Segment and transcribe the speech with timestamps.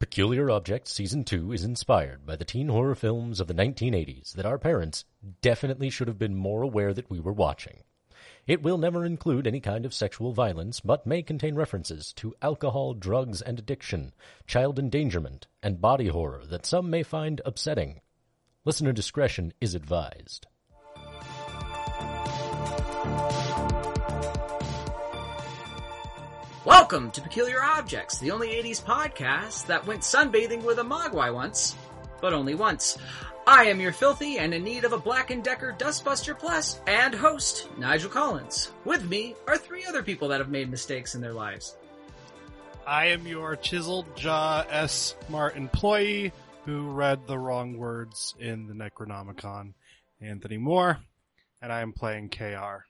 [0.00, 4.44] Peculiar Objects Season 2 is inspired by the teen horror films of the 1980s that
[4.44, 5.04] our parents
[5.40, 7.84] definitely should have been more aware that we were watching.
[8.46, 12.94] It will never include any kind of sexual violence, but may contain references to alcohol,
[12.94, 14.12] drugs, and addiction,
[14.46, 18.00] child endangerment, and body horror that some may find upsetting.
[18.64, 20.48] Listener discretion is advised.
[26.94, 31.74] Welcome to Peculiar Objects, the only 80s podcast that went sunbathing with a Mogwai once,
[32.20, 32.96] but only once.
[33.48, 37.12] I am your filthy and in need of a Black & Decker Dustbuster Plus and
[37.12, 38.70] host, Nigel Collins.
[38.84, 41.76] With me are three other people that have made mistakes in their lives.
[42.86, 46.32] I am your chiseled jaw S smart employee
[46.64, 49.72] who read the wrong words in the Necronomicon,
[50.20, 51.00] Anthony Moore,
[51.60, 52.84] and I am playing KR.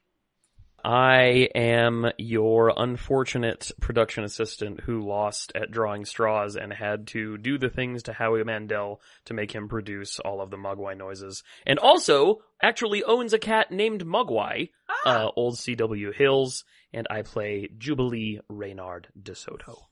[0.85, 7.57] I am your unfortunate production assistant who lost at drawing straws and had to do
[7.57, 11.43] the things to Howie Mandel to make him produce all of the Mogwai noises.
[11.67, 14.69] And also actually owns a cat named Mogwai,
[15.07, 19.85] uh, old CW Hills, and I play Jubilee Reynard DeSoto,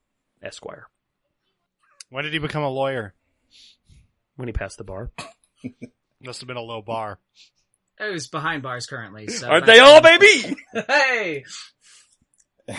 [0.42, 0.88] Esquire,
[2.10, 3.14] When did he become a lawyer?
[4.36, 5.10] when he passed the bar.
[6.20, 7.18] Must have been a low bar.
[7.98, 9.48] It was behind bars currently, so.
[9.48, 10.56] Aren't they all, baby?
[10.88, 11.44] hey!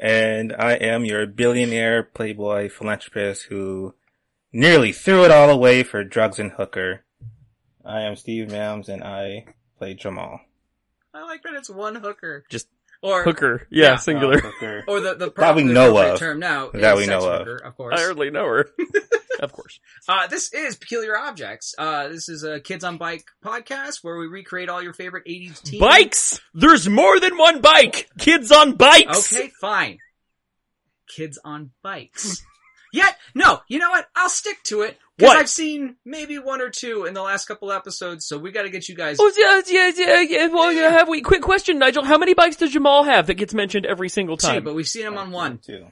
[0.00, 3.94] and I am your billionaire playboy philanthropist who
[4.52, 7.04] nearly threw it all away for drugs and hooker.
[7.84, 9.46] I am Steve Mams and I
[9.78, 10.40] play Jamal.
[11.12, 12.44] I like that it's one hooker.
[12.50, 12.68] Just
[13.02, 13.66] Or, Hooker.
[13.70, 13.96] Yeah, Yeah.
[13.96, 14.36] singular.
[14.36, 14.84] Uh, hooker.
[14.86, 16.18] or the, the That we properly know of.
[16.18, 17.46] term now That is we know sex of.
[17.46, 17.94] worker, of course.
[17.98, 18.68] I hardly know her.
[19.40, 19.80] of course.
[20.06, 21.74] Uh, this is Peculiar Objects.
[21.78, 25.62] Uh, this is a Kids on Bike podcast where we recreate all your favorite 80s
[25.62, 25.80] teen.
[25.80, 26.40] Bikes!
[26.52, 28.10] There's more than one bike!
[28.18, 29.32] Kids on bikes!
[29.34, 29.96] Okay, fine.
[31.08, 32.44] Kids on bikes.
[32.92, 34.08] Yet, no, you know what?
[34.16, 34.98] I'll stick to it.
[35.16, 38.70] Because I've seen maybe one or two in the last couple episodes, so we gotta
[38.70, 39.18] get you guys.
[39.20, 40.46] Oh, yeah, yeah, yeah, yeah.
[40.46, 41.20] Well, yeah, have we?
[41.20, 42.04] Quick question, Nigel.
[42.04, 44.50] How many bikes does Jamal have that gets mentioned every single time?
[44.50, 44.64] two, time?
[44.64, 45.58] but we've seen him on one.
[45.58, 45.86] Two.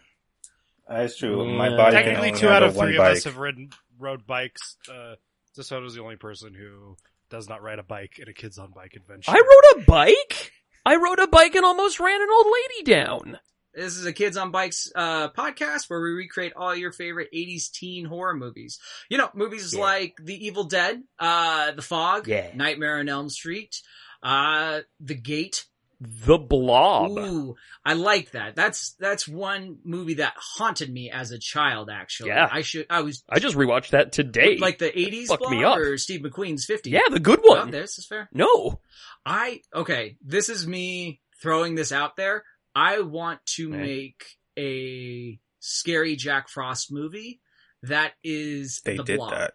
[0.88, 1.46] That's true.
[1.46, 1.58] Yeah.
[1.58, 3.16] My body Technically, two out of one three of bike.
[3.18, 4.76] us have ridden rode bikes.
[4.90, 5.16] Uh,
[5.58, 6.96] DeSoto's the only person who
[7.30, 9.30] does not ride a bike in a kids on bike adventure.
[9.30, 10.52] I rode a bike?
[10.86, 13.38] I rode a bike and almost ran an old lady down.
[13.78, 17.70] This is a Kids on Bikes uh, podcast where we recreate all your favorite 80s
[17.70, 18.80] teen horror movies.
[19.08, 19.80] You know, movies Yeah.
[19.80, 22.50] like The Evil Dead, uh, The Fog, Yeah.
[22.56, 23.80] Nightmare on Elm Street,
[24.20, 25.64] uh, The Gate.
[26.00, 27.10] The Blob.
[27.18, 28.54] Ooh, I like that.
[28.56, 31.88] That's that's one movie that haunted me as a child.
[31.90, 32.48] Actually, Yeah.
[32.50, 32.86] I should.
[32.90, 34.58] I was I just rewatched that today.
[34.58, 35.76] like the 80s Fucked block me up.
[35.78, 36.90] or Steve McQueen's 50.
[36.90, 37.70] yeah, the good Oh, one.
[37.72, 38.28] this is fair.
[38.32, 38.80] No.
[39.26, 40.16] I okay.
[40.24, 42.44] This is me throwing this out there.
[42.78, 43.76] I want to Okay.
[43.78, 44.24] make
[44.58, 47.40] a scary Jack Frost movie
[47.82, 49.30] that is They the did blob.
[49.32, 49.54] that.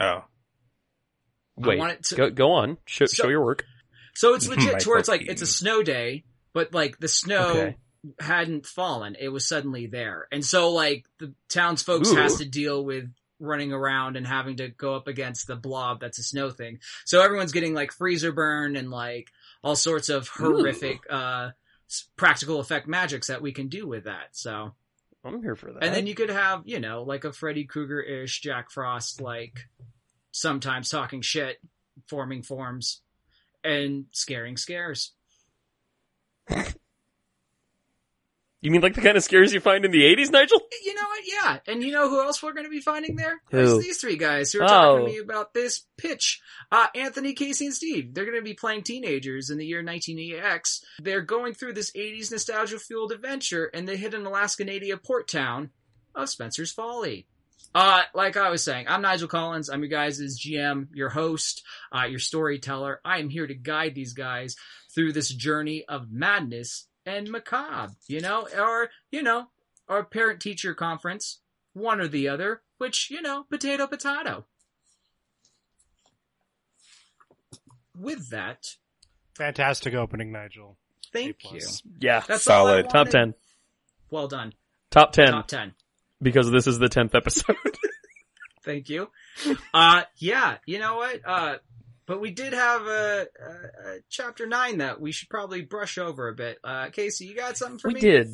[0.00, 0.24] Oh.
[1.56, 1.78] Wait.
[1.78, 2.78] want it to- go, go on.
[2.86, 3.64] Show, So- show your work.
[4.14, 7.48] So it's legit to where it's like it's a snow day, but like the snow
[7.50, 7.76] Okay.
[8.20, 9.16] hadn't fallen.
[9.18, 10.28] It was suddenly there.
[10.32, 12.14] And so like the townsfolk Ooh.
[12.16, 16.18] has to deal with running around and having to go up against the blob that's
[16.18, 16.78] a snow thing.
[17.04, 19.30] So everyone's getting like freezer burn and like
[19.62, 21.54] all sorts of horrific uh s-
[22.16, 24.28] practical effect magics that we can do with that.
[24.32, 24.74] So
[25.24, 25.82] I'm here for that.
[25.82, 29.68] and then you could have, you know, like a Freddy Krueger-ish Jack Frost like
[30.32, 31.58] sometimes talking shit,
[32.08, 33.02] forming forms
[33.62, 35.12] and scaring scares.
[38.64, 40.58] you mean like the kind of scares you find in the 80s, Nigel?
[40.84, 41.22] You know what?
[41.24, 41.58] Yeah.
[41.72, 43.40] And you know who else we're going to be finding there?
[43.50, 43.56] Who?
[43.56, 45.06] There's these three guys who are talking Oh.
[45.06, 46.40] to me about this pitch.
[46.72, 48.14] Uh, Anthony, Casey, and Steve.
[48.14, 50.80] They're going to be playing teenagers in the year 1980X.
[51.00, 55.28] They're going through this 80s nostalgia fueled adventure and they hit an Alaska Nadia port
[55.28, 55.70] town
[56.14, 57.26] of Spencer's Folly.
[57.74, 59.68] Uh, like I was saying, I'm Nigel Collins.
[59.68, 63.00] I'm your guys' GM, your host, uh, your storyteller.
[63.04, 64.54] I am here to guide these guys
[64.94, 69.46] through this journey of madness and macabre, you know, or, you know,
[69.88, 71.40] or parent teacher conference,
[71.72, 74.44] one or the other, which, you know, potato potato.
[77.98, 78.74] With that,
[79.36, 80.76] Fantastic opening, Nigel.
[81.12, 81.60] thank A you.
[82.00, 82.22] Yeah.
[82.26, 82.88] That's Solid.
[82.88, 83.34] Top 10.
[84.10, 84.52] Well done.
[84.90, 85.30] Top 10.
[85.30, 85.74] Top 10.
[86.22, 87.56] Because this is the 10th episode.
[88.64, 89.10] Thank you.
[89.74, 91.20] Uh, yeah, you know what?
[91.26, 91.56] Uh,
[92.06, 96.28] but we did have a, a, a chapter 9 that we should probably brush over
[96.28, 96.58] a bit.
[96.62, 98.00] Uh, Casey, you got something for we me?
[98.00, 98.28] We did.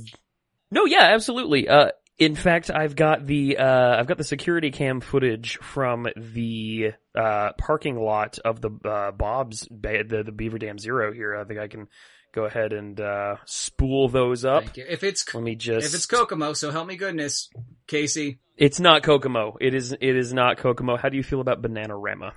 [0.71, 1.69] No, yeah, absolutely.
[1.69, 6.93] Uh, in fact, I've got the uh, I've got the security cam footage from the
[7.15, 11.35] uh, parking lot of the uh, Bob's ba- the the Beaver Dam Zero here.
[11.35, 11.89] I think I can
[12.33, 14.65] go ahead and uh, spool those up.
[14.65, 14.85] Thank you.
[14.89, 17.49] If it's, Let me just if it's Kokomo, so help me goodness,
[17.87, 18.39] Casey.
[18.57, 19.57] It's not Kokomo.
[19.59, 19.93] It is.
[19.93, 20.99] It is not Kokomo.
[20.99, 22.33] How do you feel about Bananarama?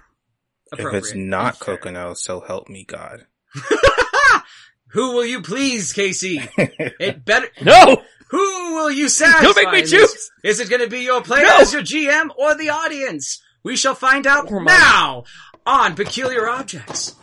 [0.79, 1.77] If it's not and fair.
[1.77, 3.25] Kokomo, so help me God.
[4.87, 6.41] Who will you please, Casey?
[6.57, 7.47] It better.
[7.61, 8.01] No.
[8.29, 9.43] Who will you satisfy?
[9.43, 10.31] Don't make me choose!
[10.43, 11.59] Is it going to be your player No!
[11.59, 13.41] your GM or the audience?
[13.63, 15.23] We shall find out Or my- now
[15.65, 17.15] on Peculiar Objects.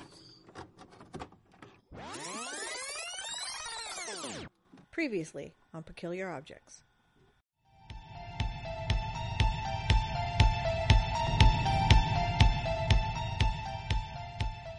[4.91, 6.83] Previously on Peculiar Objects.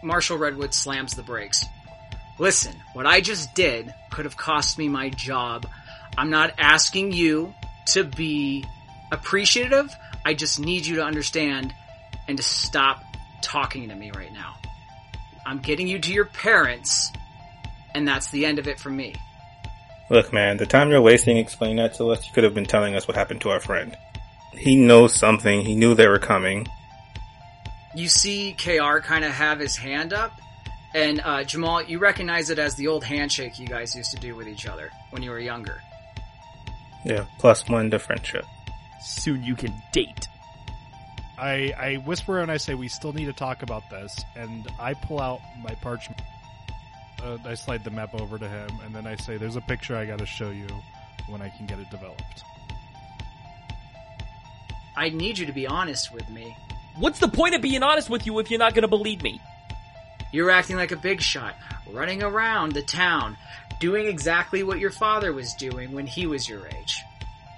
[0.03, 1.65] Marshall Redwood slams the brakes.
[2.39, 5.68] Listen, what I just did could have cost me my job.
[6.18, 7.53] I'm not asking you
[7.88, 8.65] to be
[9.12, 9.94] appreciative.
[10.25, 11.74] I just need you to understand
[12.27, 13.03] and to stop
[13.42, 14.56] talking to me right now.
[15.45, 17.12] I'm getting you to your parents,
[17.94, 19.15] and that's the end of it for me.
[20.09, 22.95] Look, man, the time you're wasting explaining that to us, you could have been telling
[22.95, 23.98] us what happened to our friend.
[24.51, 25.62] He knows something.
[25.62, 26.68] He knew they were coming.
[27.94, 30.32] You see KR kind of have his hand up,
[30.94, 34.36] and uh, Jamal, you recognize it as the old handshake you guys used to do
[34.36, 35.82] with each other when you were younger.
[37.04, 38.46] Yeah, plus one to friendship.
[39.02, 40.28] Soon you can date.
[41.38, 44.24] I, I whisper and I say, we still need to talk about this.
[44.36, 46.22] And I pull out my parchment.
[47.24, 49.96] Uh, I slide the map over to him, and then I say, there's a picture
[49.96, 50.68] I gotta show you
[51.28, 52.44] when I can get it developed.
[54.96, 56.56] I need you to be honest with me.
[56.98, 59.42] What's the point of being honest with you if you're not going to believe me?
[60.32, 61.56] You're acting like a big shot,
[61.90, 63.38] running around the town,
[63.80, 67.02] doing exactly what your father was doing when he was your age.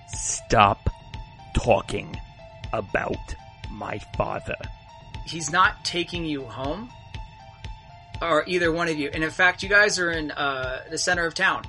[0.07, 0.89] Stop
[1.53, 2.15] talking
[2.71, 3.35] about
[3.69, 4.55] my father.
[5.25, 6.89] He's not taking you home,
[8.21, 9.09] or either one of you.
[9.13, 11.63] And in fact, you guys are in uh, the center of town.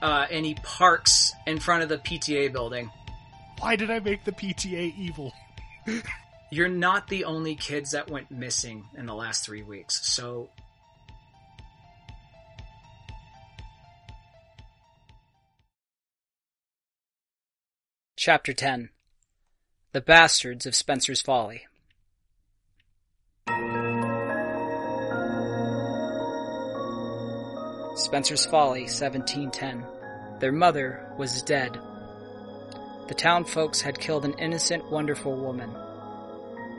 [0.00, 2.90] Uh, and he parks in front of the PTA building.
[3.58, 5.32] Why did I make the PTA evil?
[6.50, 10.48] You're not the only kids that went missing in the last three weeks, so.
[18.16, 18.90] Chapter 10
[19.92, 21.66] The Bastards of Spencer's Folly.
[27.96, 29.84] Spencer's Folly, 1710.
[30.38, 31.76] Their mother was dead.
[33.08, 35.74] The town folks had killed an innocent, wonderful woman.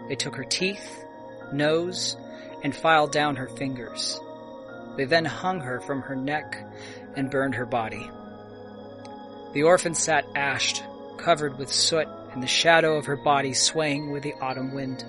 [0.08, 1.06] They took her teeth,
[1.52, 2.18] nose,
[2.64, 4.20] and filed down her fingers.
[4.96, 6.58] They then hung her from her neck
[7.16, 8.10] and burned her body.
[9.54, 10.84] The orphan sat ashed,
[11.18, 15.04] covered with soot, and the shadow of her body swaying with the autumn wind.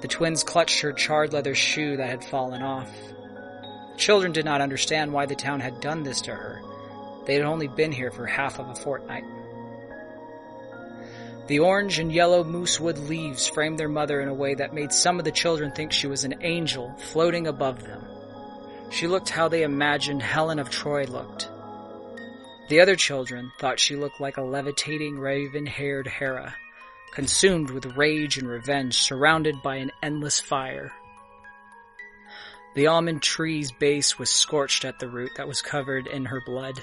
[0.00, 2.90] The twins clutched her charred leather shoe that had fallen off.
[3.92, 6.62] The Children did not understand why the town had done this to her.
[7.26, 9.24] They had only been here for half of a fortnight.
[11.50, 15.18] The orange and yellow moosewood leaves framed their mother in a way that made some
[15.18, 18.04] of the children think she was an angel floating above them.
[18.92, 21.50] She looked how they imagined Helen of Troy looked.
[22.68, 26.54] The other children thought she looked like a levitating raven-haired Hera,
[27.14, 30.92] consumed with rage and revenge, surrounded by an endless fire.
[32.76, 36.80] The almond tree's base was scorched at the root that was covered in her blood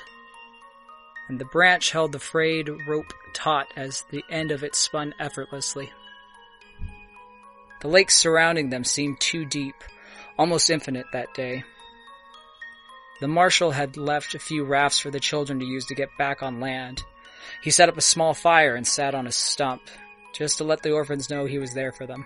[1.27, 5.91] and the branch held the frayed rope taut as the end of it spun effortlessly.
[7.81, 9.75] The lakes surrounding them seemed too deep,
[10.37, 11.63] almost infinite that day.
[13.19, 16.41] The marshal had left a few rafts for the children to use to get back
[16.41, 17.03] on land.
[17.61, 19.81] He set up a small fire and sat on a stump,
[20.33, 22.25] just to let the orphans know he was there for them.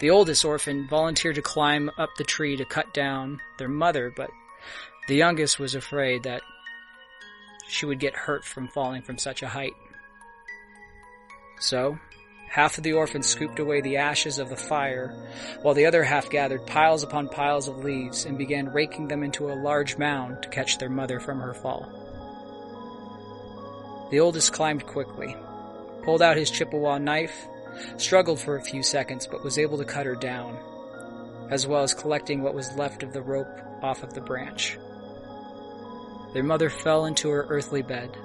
[0.00, 4.30] The oldest orphan volunteered to climb up the tree to cut down their mother, but
[5.06, 6.42] the youngest was afraid that
[7.72, 9.72] she would get hurt from falling from such a height.
[11.58, 11.98] So,
[12.50, 15.14] half of the orphans scooped away the ashes of the fire,
[15.62, 19.50] while the other half gathered piles upon piles of leaves and began raking them into
[19.50, 21.88] a large mound to catch their mother from her fall.
[24.10, 25.34] The oldest climbed quickly,
[26.02, 27.46] pulled out his Chippewa knife,
[27.96, 30.58] struggled for a few seconds, but was able to cut her down,
[31.50, 34.76] as well as collecting what was left of the rope off of the branch.
[36.32, 38.16] Their mother fell into her earthly bed.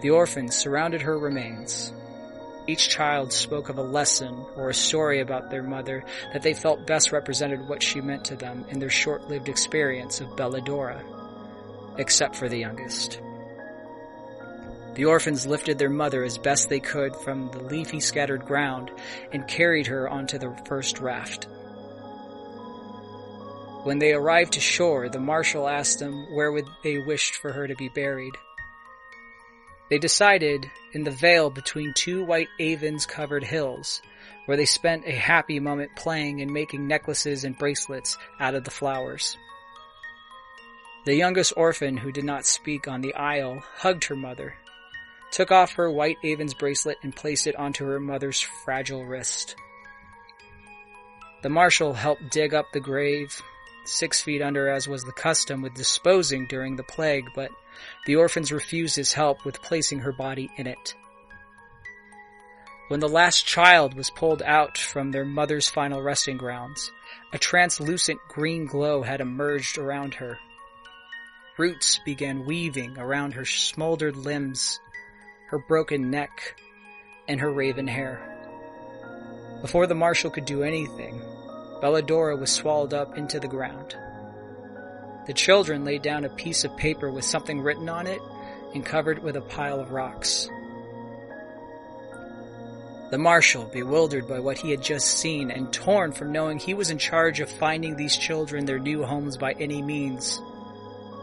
[0.00, 1.92] The orphans surrounded her remains.
[2.66, 6.86] Each child spoke of a lesson or a story about their mother that they felt
[6.86, 11.02] best represented what she meant to them in their short-lived experience of Belladora,
[11.98, 13.20] except for the youngest.
[14.94, 18.90] The orphans lifted their mother as best they could from the leafy scattered ground
[19.32, 21.46] and carried her onto the first raft.
[23.84, 27.68] When they arrived to shore, the marshal asked them where would they wished for her
[27.68, 28.34] to be buried.
[29.88, 34.02] They decided in the vale between two white avens covered hills,
[34.44, 38.70] where they spent a happy moment playing and making necklaces and bracelets out of the
[38.70, 39.38] flowers.
[41.06, 44.54] The youngest orphan, who did not speak on the isle, hugged her mother,
[45.30, 49.54] took off her white avens bracelet and placed it onto her mother's fragile wrist.
[51.42, 53.40] The marshal helped dig up the grave,
[53.88, 57.50] six feet under as was the custom with disposing during the plague, but
[58.06, 60.94] the orphans refused his help with placing her body in it.
[62.88, 66.90] When the last child was pulled out from their mother's final resting grounds,
[67.32, 70.38] a translucent green glow had emerged around her.
[71.58, 74.80] Roots began weaving around her smoldered limbs,
[75.48, 76.56] her broken neck,
[77.28, 78.22] and her raven hair.
[79.60, 81.20] Before the marshal could do anything,
[81.80, 83.96] Belladora was swallowed up into the ground.
[85.26, 88.20] The children laid down a piece of paper with something written on it
[88.74, 90.48] and covered it with a pile of rocks.
[93.10, 96.90] The marshal, bewildered by what he had just seen and torn from knowing he was
[96.90, 100.40] in charge of finding these children their new homes by any means,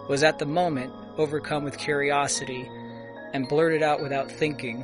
[0.08, 2.70] was at the moment overcome with curiosity
[3.34, 4.82] and blurted out without thinking,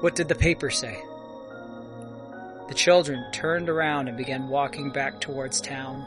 [0.00, 1.00] What did the paper say?
[2.70, 6.06] The children turned around and began walking back towards town,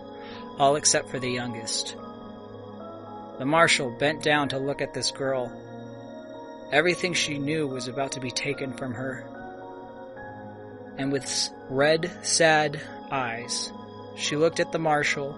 [0.57, 1.97] all except for the youngest.
[3.37, 5.51] The marshal bent down to look at this girl.
[6.71, 9.25] Everything she knew was about to be taken from her.
[10.97, 12.79] And with red, sad
[13.11, 13.69] eyes,
[14.15, 15.35] she looked at the marshal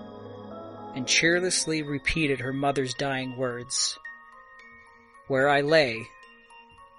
[0.95, 3.97] and cheerlessly repeated her mother's dying words.
[5.27, 6.05] Where I lay,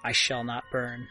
[0.03, 1.07] I shall not burn.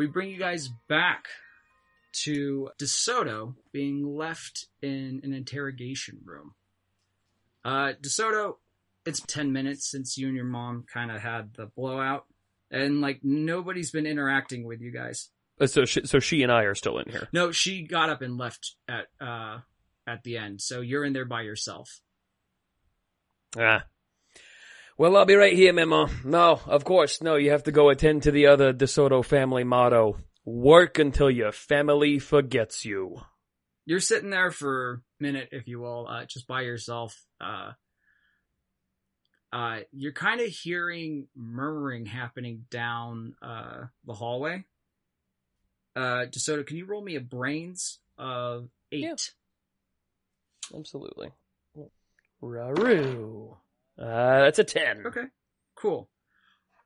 [0.00, 1.26] We bring you guys back
[2.24, 6.54] to DeSoto being left in an interrogation room.
[7.66, 8.54] Uh, DeSoto,
[9.04, 12.24] it's 10 minutes since you and your mom kind of had the blowout,
[12.70, 15.28] and like nobody's been interacting with you guys.
[15.60, 17.28] Uh, So she, so she and I are still in here.
[17.34, 19.58] No, she got up and left at uh
[20.06, 22.00] at the end, so you're in there by yourself.
[23.54, 23.84] Ah.
[25.00, 26.10] Well, I'll be right here, Memo.
[26.26, 30.18] No, of course, no, you have to go attend to the other DeSoto family motto.
[30.44, 33.22] Work until your family forgets you.
[33.86, 37.18] You're sitting there for a minute, if you will, uh, just by yourself.
[37.40, 37.70] Uh,
[39.50, 44.66] uh, you're kind of hearing murmuring happening down uh, the hallway.
[45.96, 49.00] Uh, DeSoto, can you roll me a brains of eight?
[49.00, 50.78] Yeah.
[50.78, 51.30] Absolutely.
[52.42, 53.56] Raru.
[54.00, 55.04] Uh, that's a 10.
[55.06, 55.24] Okay,
[55.76, 56.08] cool.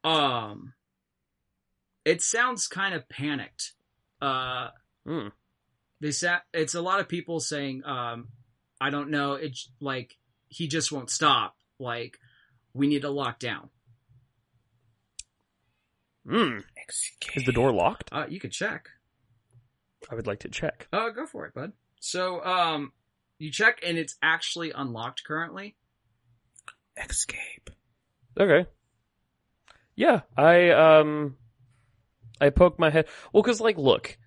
[0.03, 0.75] Um,
[2.05, 3.73] it sounds kind of panicked.
[4.21, 4.71] Uh,
[5.07, 5.29] Hmm.
[6.01, 8.29] they sa- it's a lot of people saying, um,
[8.81, 10.17] I don't know, it's like
[10.49, 11.57] he just won't stop.
[11.79, 12.19] Like
[12.73, 13.71] we need to lock down.
[16.29, 16.59] Hmm.
[17.37, 18.09] Is the door locked?
[18.13, 18.89] Uh, you could check.
[20.11, 20.89] I would like to check.
[20.93, 21.73] Uh, go for it, bud.
[22.01, 22.93] So, um,
[23.39, 25.77] you check and it's actually unlocked currently.
[26.97, 27.71] Escape.
[28.39, 28.67] Okay.
[29.97, 31.37] Yeah, I um,
[32.41, 33.07] I poke my head.
[33.33, 34.19] Well, because like, look,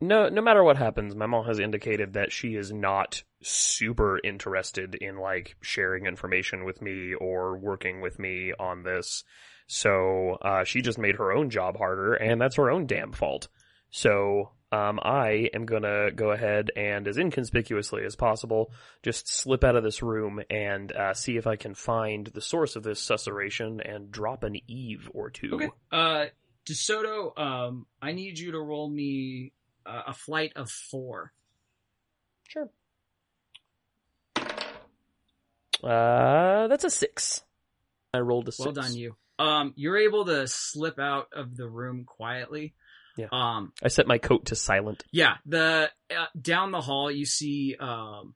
[0.00, 4.94] no, no matter what happens, my mom has indicated that she is not super interested
[4.94, 9.24] in like sharing information with me or working with me on this.
[9.66, 13.48] So uh, she just made her own job harder, and that's her own damn fault.
[13.90, 18.72] So um, I am gonna go ahead and, as inconspicuously as possible,
[19.02, 22.76] just slip out of this room and uh, see if I can find the source
[22.76, 25.54] of this susurration and drop an Eve or two.
[25.54, 25.70] Okay.
[25.90, 26.26] Uh,
[26.66, 29.52] DeSoto, um, I need you to roll me
[29.84, 31.32] uh, a flight of four.
[32.46, 32.70] Sure.
[35.82, 37.42] Uh, that's a six.
[38.14, 38.66] I rolled a six.
[38.66, 39.16] Well done, you.
[39.38, 42.74] Um, you're able to slip out of the room quietly.
[43.16, 43.26] Yeah.
[43.32, 45.04] Um, I set my coat to silent.
[45.12, 45.36] yeah.
[45.46, 48.34] The uh, down the hall, you see um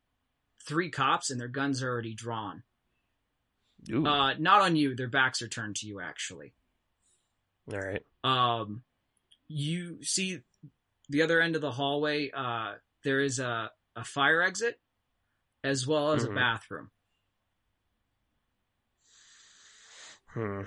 [0.66, 2.62] three cops, and their guns are already drawn.
[3.92, 4.94] Uh, not on you.
[4.96, 6.54] Their backs are turned to you, actually.
[7.70, 8.02] All right.
[8.24, 8.82] Um,
[9.46, 10.40] you see
[11.10, 12.30] the other end of the hallway.
[12.34, 14.80] Uh, there is a a fire exit,
[15.62, 16.32] as well as Mhm.
[16.32, 16.90] a bathroom.
[20.28, 20.62] Hmm.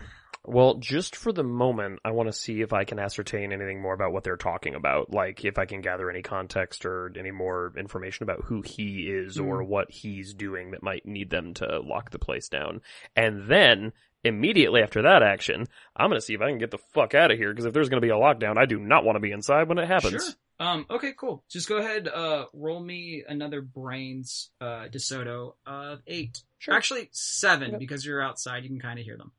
[0.50, 3.94] Well, just for the moment, I want to see if I can ascertain anything more
[3.94, 5.14] about what they're talking about.
[5.14, 9.38] Like, if I can gather any context or any more information about who he is
[9.40, 12.80] or what he's doing that might need them to lock the place down.
[13.14, 13.92] And then,
[14.24, 15.66] immediately after that action,
[15.98, 17.74] I'm going to see if I can get the fuck out of here, because if
[17.74, 19.88] there's going to be a lockdown, I do not want to be inside when it
[19.88, 20.24] happens.
[20.24, 20.34] Sure.
[20.60, 21.44] Um, okay, cool.
[21.50, 26.42] Just go ahead, uh, roll me another brains, uh, DeSoto of eight.
[26.58, 26.74] Sure.
[26.74, 27.78] Actually, seven, Okay.
[27.78, 29.34] because you're outside, you can kind of hear them.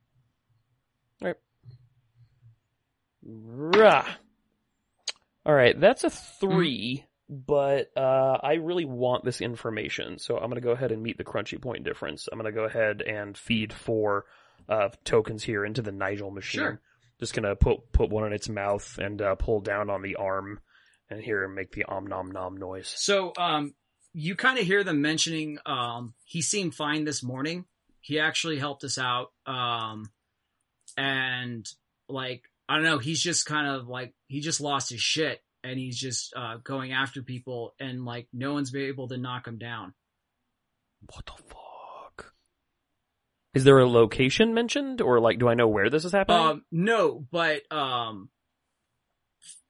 [3.23, 4.05] Rah.
[5.45, 10.55] All right, that's a three, but uh, I really want this information, so I'm going
[10.55, 12.27] to go ahead and meet the crunchy point difference.
[12.31, 14.25] I'm going to go ahead and feed four
[14.67, 16.61] uh, tokens here into the Nigel machine.
[16.61, 16.81] Sure.
[17.19, 20.15] Just going to put put one in its mouth and uh, pull down on the
[20.15, 20.59] arm,
[21.09, 22.93] and here make the om nom nom noise.
[22.95, 23.73] So, um,
[24.13, 27.65] you kind of hear them mentioning, um, he seemed fine this morning.
[28.01, 29.31] He actually helped us out.
[29.45, 30.09] Um,
[30.97, 31.67] and
[32.07, 35.77] like, I don't know, he's just kind of like, he just lost his shit and
[35.77, 39.57] he's just, uh, going after people and like, no one's been able to knock him
[39.57, 39.93] down.
[41.13, 42.33] What the fuck?
[43.53, 46.39] Is there a location mentioned, or like, do I know where this is happening?
[46.39, 48.29] Um, no, but, um,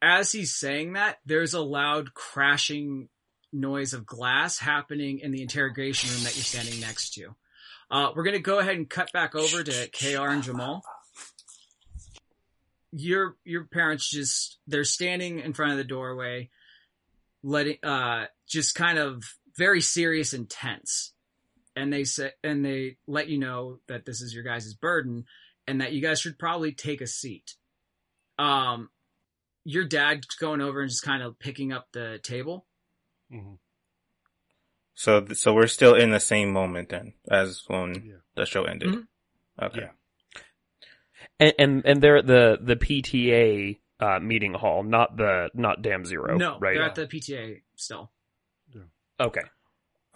[0.02, 3.10] as he's saying that, there's a loud crashing
[3.52, 7.36] noise of glass happening in the interrogation room that you're standing next to.
[7.92, 10.84] Uh, we're gonna go ahead and cut back over to KR and Jamal.
[12.92, 16.50] Your your parents just they're standing in front of the doorway,
[17.44, 19.24] letting uh just kind of
[19.58, 21.14] very serious and tense.
[21.76, 25.26] And they say and they let you know that this is your guys' burden
[25.68, 27.56] and that you guys should probably take a seat.
[28.40, 28.90] Um
[29.66, 32.66] your dad's going over and just kind of picking up the table.
[33.32, 33.56] Mm-hmm.
[34.96, 38.16] So, so we're still in the same moment then as when Yeah.
[38.36, 38.90] the show ended.
[38.90, 39.08] Mhm.
[39.62, 39.82] Okay.
[39.82, 39.90] Yeah.
[41.40, 46.06] And and, and they're at the the PTA uh, meeting hall, not the not Dam
[46.06, 46.38] Zero.
[46.38, 46.76] no, right?
[46.76, 48.12] they're at the PTA still.
[49.20, 49.42] okay,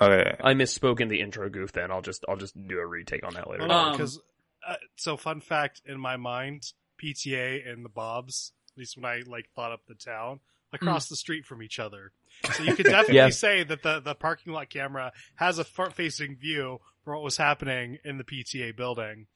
[0.02, 0.36] Okay.
[0.44, 1.72] I misspoke in the intro goof.
[1.74, 3.64] Then I'll just I'll just do a retake on that later.
[3.64, 4.22] Oh, no, Um, because
[4.68, 6.64] uh, so fun fact in my mind,
[7.04, 10.40] PTA and the Bobs, at least when I like thought up the town,
[10.72, 12.12] across the street from each other.
[12.54, 13.30] So you could definitely Yeah.
[13.30, 17.38] say that the the parking lot camera has a front facing view for what was
[17.38, 19.28] happening in the PTA building.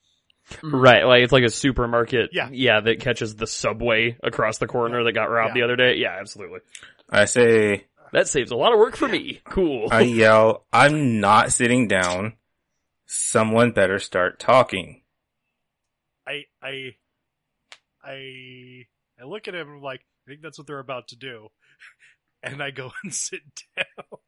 [0.50, 0.76] Mm-hmm.
[0.76, 2.30] Right, like it's like a supermarket.
[2.34, 2.50] Yeah.
[2.52, 5.62] yeah, that catches the subway across the corner that got robbed Yeah.
[5.62, 5.96] the other day.
[5.98, 6.60] Yeah, absolutely.
[7.10, 9.42] I say, That saves a lot of work for me.
[9.44, 9.90] Cool.
[9.92, 12.34] I yell, I'm not sitting down.
[13.06, 15.02] Someone better start talking.
[16.28, 16.96] I I
[18.04, 18.86] I
[19.22, 21.50] I look at him and I'm like, I think that's what they're about to do.
[22.44, 23.42] And I go and sit
[23.76, 24.20] down.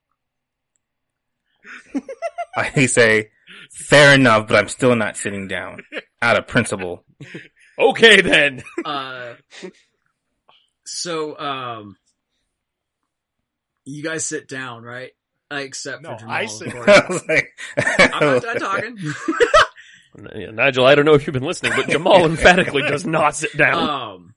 [2.56, 3.30] I say,
[3.72, 5.84] fair enough, but I'm still not sitting down.
[6.22, 7.04] Out of principle.
[7.80, 8.62] okay then.
[8.86, 9.34] uh,
[10.86, 11.96] so um,
[13.86, 15.12] you guys sit down, right?
[15.52, 16.74] Uh, except No, for Jamal, I sit.
[16.76, 17.50] I like,
[18.14, 18.98] I'm not done talking.
[20.36, 23.56] Yeah, Nigel, I don't know if you've been listening, but Jamal emphatically does not sit
[23.58, 23.90] down.
[23.90, 24.36] um,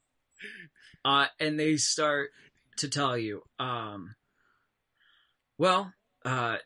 [1.05, 2.31] uh, and they start
[2.79, 4.14] to tell you, um,
[5.59, 5.92] well,
[6.25, 6.57] uh,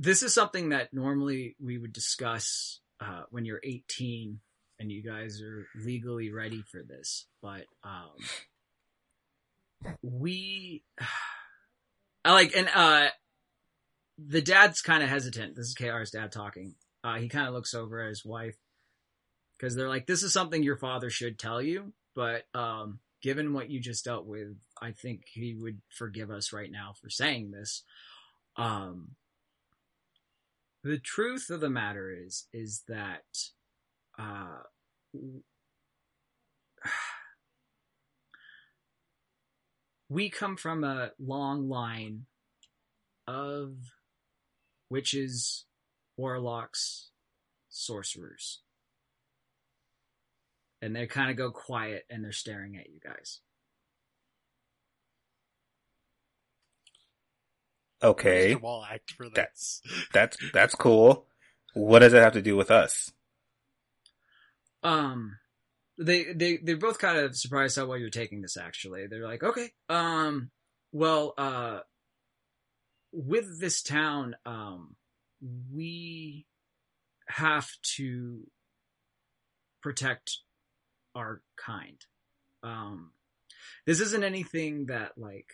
[0.00, 4.40] this is something that normally we would discuss uh, when you're 18
[4.78, 8.16] and you guys are legally ready for this, but um,
[10.02, 10.82] we,
[12.24, 13.08] I like, and uh,
[14.18, 15.54] the dad's kind of hesitant.
[15.54, 16.76] This is KR's dad talking.
[17.04, 18.56] Uh, he kind of looks over at his wife
[19.58, 23.70] because they're like, "This is something your father should tell you," but um, given what
[23.70, 27.84] you just dealt with, I think he would forgive us right now for saying this.
[28.56, 29.16] Um,
[30.82, 33.24] the truth of the matter is, is that
[34.18, 34.62] uh,
[40.08, 42.26] we come from a long line
[43.26, 43.74] of
[44.88, 45.66] witches,
[46.16, 47.10] warlocks,
[47.68, 48.60] sorcerers.
[50.82, 53.40] And they kind of go quiet and they're staring at you guys.
[58.02, 58.60] Okay, Mr.
[58.60, 59.82] Wall act for That- this.
[60.12, 61.26] that's, that's cool.
[61.74, 63.12] What does it have to do with us?
[64.82, 65.36] Um,
[65.98, 68.56] they they they're both kind of surprised how well you're taking this.
[68.56, 70.50] Actually, they're like, okay, um,
[70.92, 71.80] well, uh,
[73.12, 74.96] with this town, um,
[75.72, 76.46] we
[77.28, 78.40] have to
[79.82, 80.38] protect
[81.14, 81.98] our kind.
[82.62, 83.12] Um,
[83.86, 85.46] this isn't anything that like,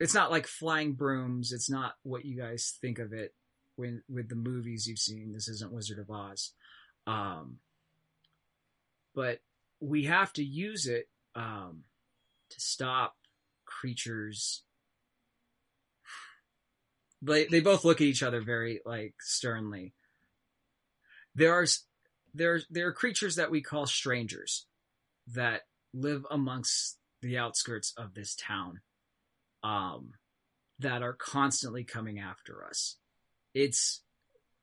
[0.00, 1.52] it's not like flying brooms.
[1.52, 3.34] It's not what you guys think of it
[3.76, 5.32] when with the movies you've seen.
[5.32, 6.52] This isn't Wizard of Oz.
[7.06, 7.58] Um,
[9.14, 9.40] but
[9.80, 11.84] we have to use it um,
[12.50, 13.14] to stop
[13.66, 14.62] creatures.
[17.22, 19.92] They they both look at each other very like sternly.
[21.34, 21.66] There are
[22.32, 24.66] there there are creatures that we call strangers
[25.34, 28.80] that live amongst the outskirts of this town,
[29.62, 30.12] um,
[30.78, 32.96] that are constantly coming after us.
[33.54, 34.02] It's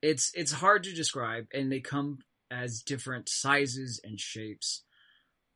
[0.02, 4.84] it's it's hard to describe, and they come as different sizes and shapes.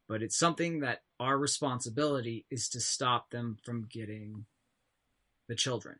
[0.08, 4.46] But it's something that our responsibility is to stop them from getting
[5.48, 5.98] the children.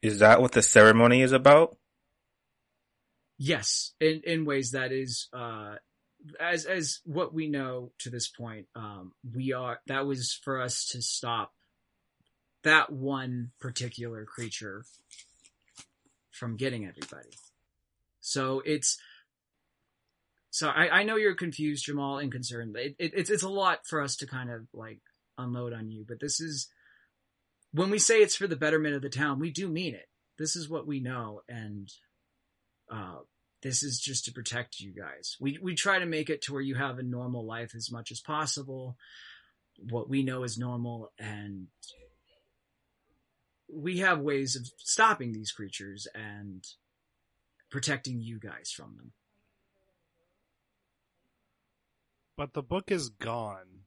[0.00, 1.76] Is that what the ceremony is about?
[3.36, 5.76] Yes, in in ways that is uh
[6.38, 10.84] as as what we know to this point, um we are that was for us
[10.86, 11.52] to stop
[12.62, 14.84] that one particular creature
[16.30, 17.30] from getting everybody.
[18.20, 18.98] So it's
[20.50, 22.76] so I, I know you're confused, Jamal, and concerned.
[22.76, 25.00] It, it, it's it's a lot for us to kind of like
[25.38, 26.68] unload on you, but this is
[27.72, 30.08] when we say it's for the betterment of the town, we do mean it.
[30.38, 31.88] This is what we know, and
[32.90, 33.18] uh,
[33.62, 35.36] this is just to protect you guys.
[35.40, 38.10] We we try to make it to where you have a normal life as much
[38.10, 38.96] as possible.
[39.88, 41.68] What we know is normal, and
[43.72, 46.64] we have ways of stopping these creatures and
[47.70, 49.12] protecting you guys from them.
[52.36, 53.84] But the book is gone.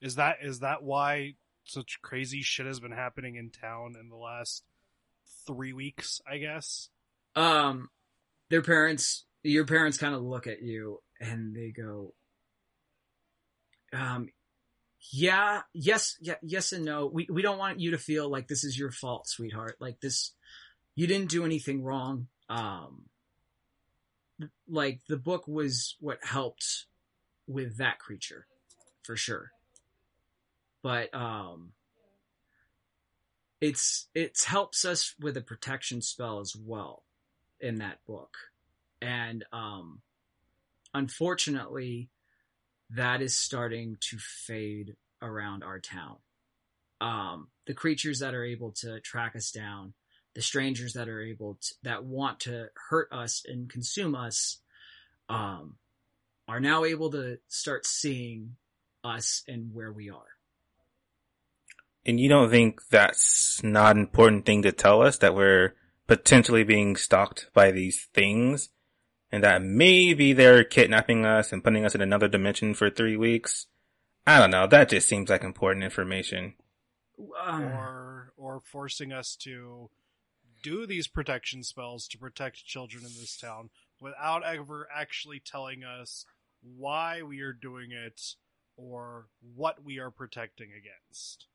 [0.00, 4.16] Is that is that why such crazy shit has been happening in town in the
[4.16, 4.64] last
[5.46, 6.20] three weeks?
[6.30, 6.88] I guess.
[7.34, 7.90] Um,
[8.50, 12.14] their parents, your parents, kind of look at you and they go,
[13.92, 14.28] um,
[15.12, 17.06] yeah, yes, yeah, yes and no.
[17.06, 19.76] We we don't want you to feel like this is your fault, sweetheart.
[19.78, 20.32] Like this,
[20.94, 22.26] you didn't do anything wrong.
[22.48, 23.04] Um,
[24.68, 26.86] like the book was what helped
[27.46, 28.46] with that creature,
[29.04, 29.52] for sure.
[30.82, 31.72] But um,
[33.60, 37.04] it's it helps us with a protection spell as well
[37.60, 38.36] in that book,
[39.00, 40.00] and um,
[40.94, 42.08] unfortunately
[42.90, 46.16] that is starting to fade around our town.
[47.00, 49.92] Um, the creatures that are able to track us down,
[50.34, 54.58] the strangers that are able to, that want to hurt us and consume us,
[55.28, 55.76] um,
[56.48, 58.56] are now able to start seeing
[59.02, 60.36] us and where we are.
[62.06, 65.74] And you don't think that's not an important thing to tell us that we're
[66.06, 68.70] potentially being stalked by these things
[69.30, 73.66] and that maybe they're kidnapping us and putting us in another dimension for three weeks.
[74.26, 74.66] I don't know.
[74.66, 76.54] That just seems like important information.
[77.44, 79.90] Um, or or forcing us to
[80.62, 86.24] do these protection spells to protect children in this town without ever actually telling us
[86.62, 88.20] why we are doing it
[88.76, 91.46] or what we are protecting against.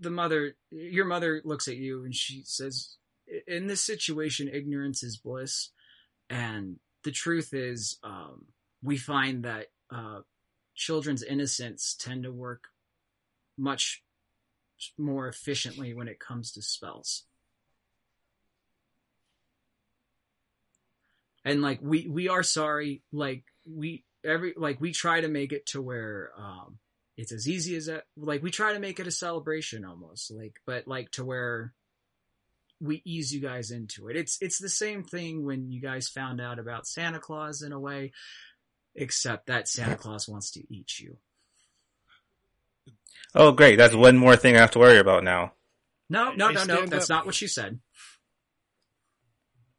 [0.00, 2.96] The mother, your mother looks at you and she says,
[3.46, 5.70] in this situation, ignorance is bliss.
[6.28, 8.46] And the truth is, um,
[8.82, 10.20] we find that uh,
[10.74, 12.64] children's innocence tend to work
[13.58, 14.02] much
[14.96, 17.24] more efficiently when it comes to spells.
[21.44, 25.66] And like we we are sorry, like we every like we try to make it
[25.66, 26.78] to where um
[27.20, 30.60] it's as easy as that like we try to make it a celebration almost like
[30.66, 31.72] but like to where
[32.80, 34.16] we ease you guys into it.
[34.16, 37.78] It's it's the same thing when you guys found out about Santa Claus in a
[37.78, 38.12] way,
[38.94, 41.18] except that Santa Claus wants to eat you.
[43.34, 43.76] Oh, great.
[43.76, 45.52] That's one more thing I have to worry about now.
[46.08, 46.86] No, no, I no, no.
[46.86, 47.78] That's not what she said.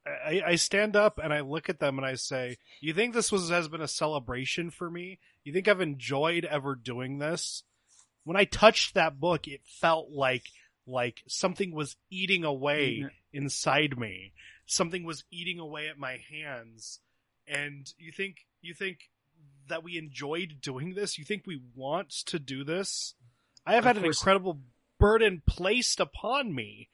[0.05, 3.31] I, I stand up and I look at them and I say, "You think this
[3.31, 5.19] was has been a celebration for me?
[5.43, 7.63] You think I've enjoyed ever doing this?
[8.23, 10.45] When I touched that book, it felt like
[10.87, 13.11] like something was eating away Mhm.
[13.33, 14.33] inside me.
[14.65, 16.99] Something was eating away at my hands.
[17.47, 19.09] And you think you think
[19.67, 21.17] that we enjoyed doing this?
[21.19, 23.13] You think we want to do this?
[23.65, 24.19] I have Of had an course.
[24.19, 24.61] incredible
[24.99, 26.89] burden placed upon me.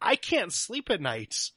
[0.00, 1.52] I can't sleep at night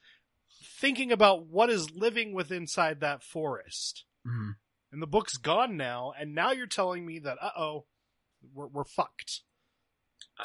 [0.80, 4.06] thinking about what is living within inside that forest.
[4.26, 4.56] Mhm.
[4.92, 7.86] And the book's gone now, and now you're telling me that uh oh,
[8.54, 9.42] we're we're fucked.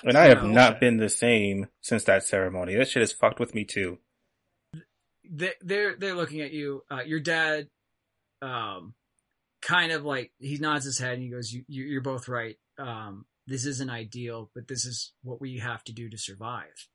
[0.02, 0.50] And I have No.
[0.50, 2.74] not been the same since that ceremony.
[2.74, 3.98] That shit has fucked with me too.
[5.24, 6.82] they, they're they're looking at you.
[6.90, 7.68] Uh, your dad,
[8.42, 8.94] um,
[9.62, 12.56] kind of like he nods his head and he goes, "You, you you're both right.
[12.78, 16.88] Um, this isn't ideal, but this is what we have to do to survive."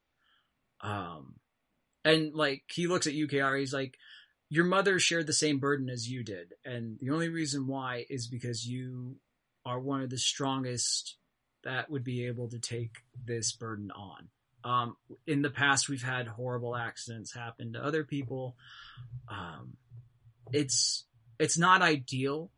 [0.81, 1.39] Um,
[2.03, 3.97] and like he looks at UKR, he's like,
[4.49, 8.27] "Your mother shared the same burden as you did, and the only reason why is
[8.27, 9.17] because you
[9.65, 11.17] are one of the strongest
[11.63, 14.29] that would be able to take this burden on."
[14.63, 18.55] Um, in the past, we've had horrible accidents happen to other people.
[19.29, 19.77] Um,
[20.51, 21.05] it's
[21.39, 22.51] it's not ideal,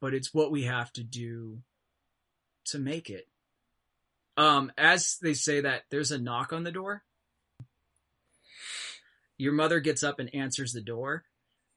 [0.00, 1.58] but it's what we have to do
[2.66, 3.28] to make it.
[4.36, 7.02] Um, as they say that, there's a knock on the door.
[9.42, 11.24] Your mother gets up and answers the door,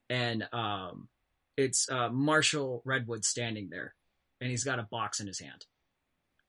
[0.07, 1.07] and um,
[1.57, 3.95] it's uh, Marshall Redwood standing there,
[4.39, 5.65] and he's got a box in his hand.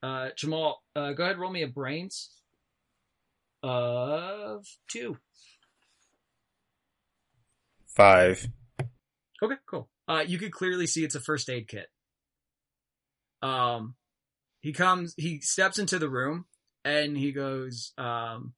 [0.03, 2.29] Uh, Jamal, uh, go ahead, roll me a brains
[3.63, 5.17] of two.
[7.87, 8.49] Five.
[9.43, 9.89] Okay, cool.
[10.07, 11.87] Uh, you could clearly see it's a first aid kit.
[13.41, 13.95] Um,
[14.61, 16.45] he comes, he steps into the room
[16.85, 18.53] and he goes, um,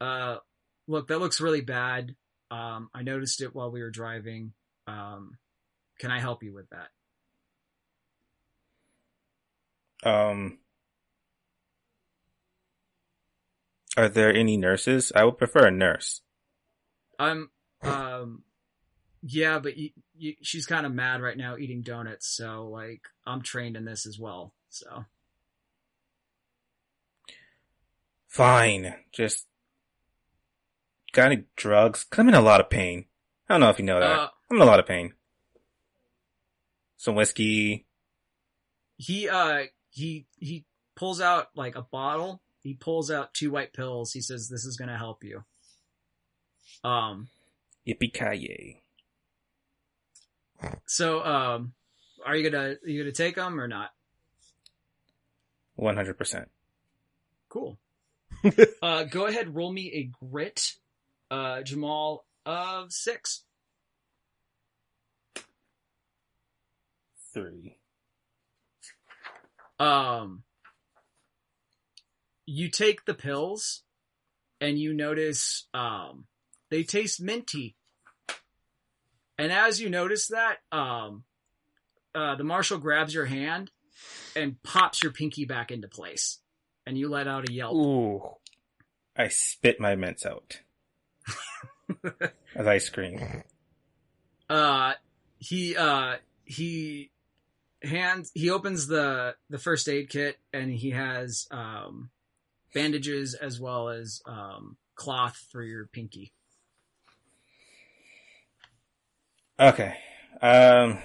[0.00, 0.36] uh,
[0.86, 2.14] look, that looks really bad.
[2.50, 4.52] Um, I noticed it while we were driving.
[4.86, 5.36] Um,
[5.98, 6.88] can I help you with that?
[10.08, 10.58] Um,
[13.96, 15.10] are there any nurses?
[15.14, 16.20] I would prefer a nurse.
[17.18, 17.50] I'm,
[17.82, 18.42] um,
[19.22, 22.28] yeah, but y y she's kind of mad right now eating donuts.
[22.28, 24.52] So like, I'm trained in this as well.
[24.68, 25.06] So
[28.28, 28.94] Fine.
[29.12, 29.46] Just
[31.16, 32.04] got any drugs?
[32.04, 33.06] 'Cause I'm in a lot of pain.
[33.48, 34.18] I don't know if you know that.
[34.18, 35.14] Uh, I'm in a lot of pain.
[36.96, 37.86] Some whiskey.
[38.96, 44.12] he uh he he pulls out like a bottle he pulls out two white pills
[44.12, 45.44] he says this is gonna help you
[46.82, 47.28] um
[47.86, 48.80] Yippee ki
[50.86, 51.74] so um
[52.24, 53.90] are you gonna are you gonna take them or not
[55.74, 56.50] One hundred percent.
[57.50, 57.78] cool
[58.82, 60.76] uh go ahead roll me a grit
[61.30, 63.42] uh jamal of six
[67.34, 67.76] Three.
[69.78, 70.42] um
[72.46, 73.82] you take the pills
[74.60, 76.24] and you notice um
[76.70, 77.76] they taste minty
[79.36, 81.24] and as you notice that um
[82.14, 83.70] uh the marshal grabs your hand
[84.34, 86.38] and pops your pinky back into place
[86.86, 88.22] and you let out a yelp Ooh.
[89.14, 90.60] I spit my mints out
[92.54, 93.42] as I scream.
[94.48, 94.94] uh
[95.38, 97.10] he uh he
[97.82, 102.10] hands he opens the the first aid kit and he has um
[102.74, 106.32] bandages as well as um cloth for your pinky
[109.58, 109.96] Okay.
[110.42, 110.98] Um,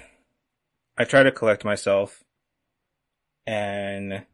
[0.98, 2.22] I try to collect myself,
[3.46, 4.26] and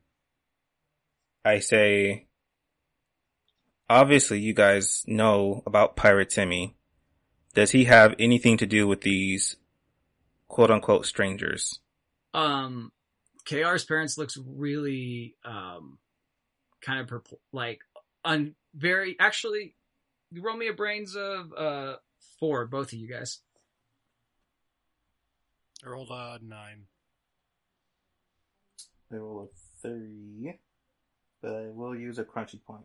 [1.44, 2.26] I say,
[3.88, 6.76] obviously, you guys know about Pirate Timmy.
[7.54, 9.56] Does he have anything to do with these
[10.48, 11.80] quote unquote strangers?
[12.34, 12.92] um
[13.48, 15.98] kr's parents looks really um
[16.82, 17.80] kind of perpl- like
[18.24, 19.74] un very actually
[20.30, 21.96] you roll me a brains of uh
[22.38, 23.40] four both of you guys
[25.84, 26.86] I rolled a nine.
[29.12, 30.58] I roll a three,
[31.40, 32.84] but I will use a crunchy point.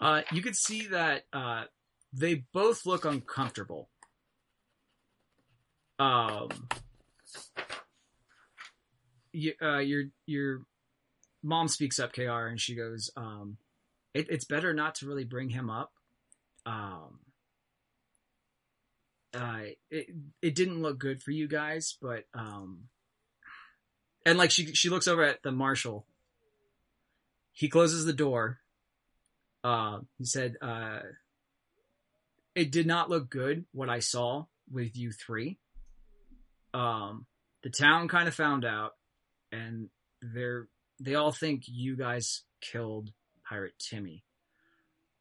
[0.00, 1.64] Uh you can see that uh
[2.12, 3.88] they both look uncomfortable.
[5.98, 6.48] Um
[9.32, 10.60] you, uh your your
[11.42, 13.56] mom speaks up kr and she goes um
[14.14, 15.92] it, it's better not to really bring him up.
[16.66, 17.20] Um
[19.34, 20.06] uh it
[20.40, 22.84] it didn't look good for you guys but um
[24.24, 26.06] and like she she looks over at the marshal
[27.54, 28.58] he closes the door.
[29.62, 30.98] Uh he said uh
[32.54, 35.58] it did not look good what i saw with you three.
[36.74, 37.26] Um
[37.62, 38.92] the town kind of found out
[39.50, 39.88] and
[40.20, 40.68] they're
[41.00, 43.10] they all think you guys killed
[43.48, 44.24] pirate timmy.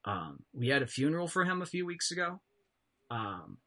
[0.04, 2.42] Um we had a funeral for him a few weeks ago.
[3.10, 3.60] Um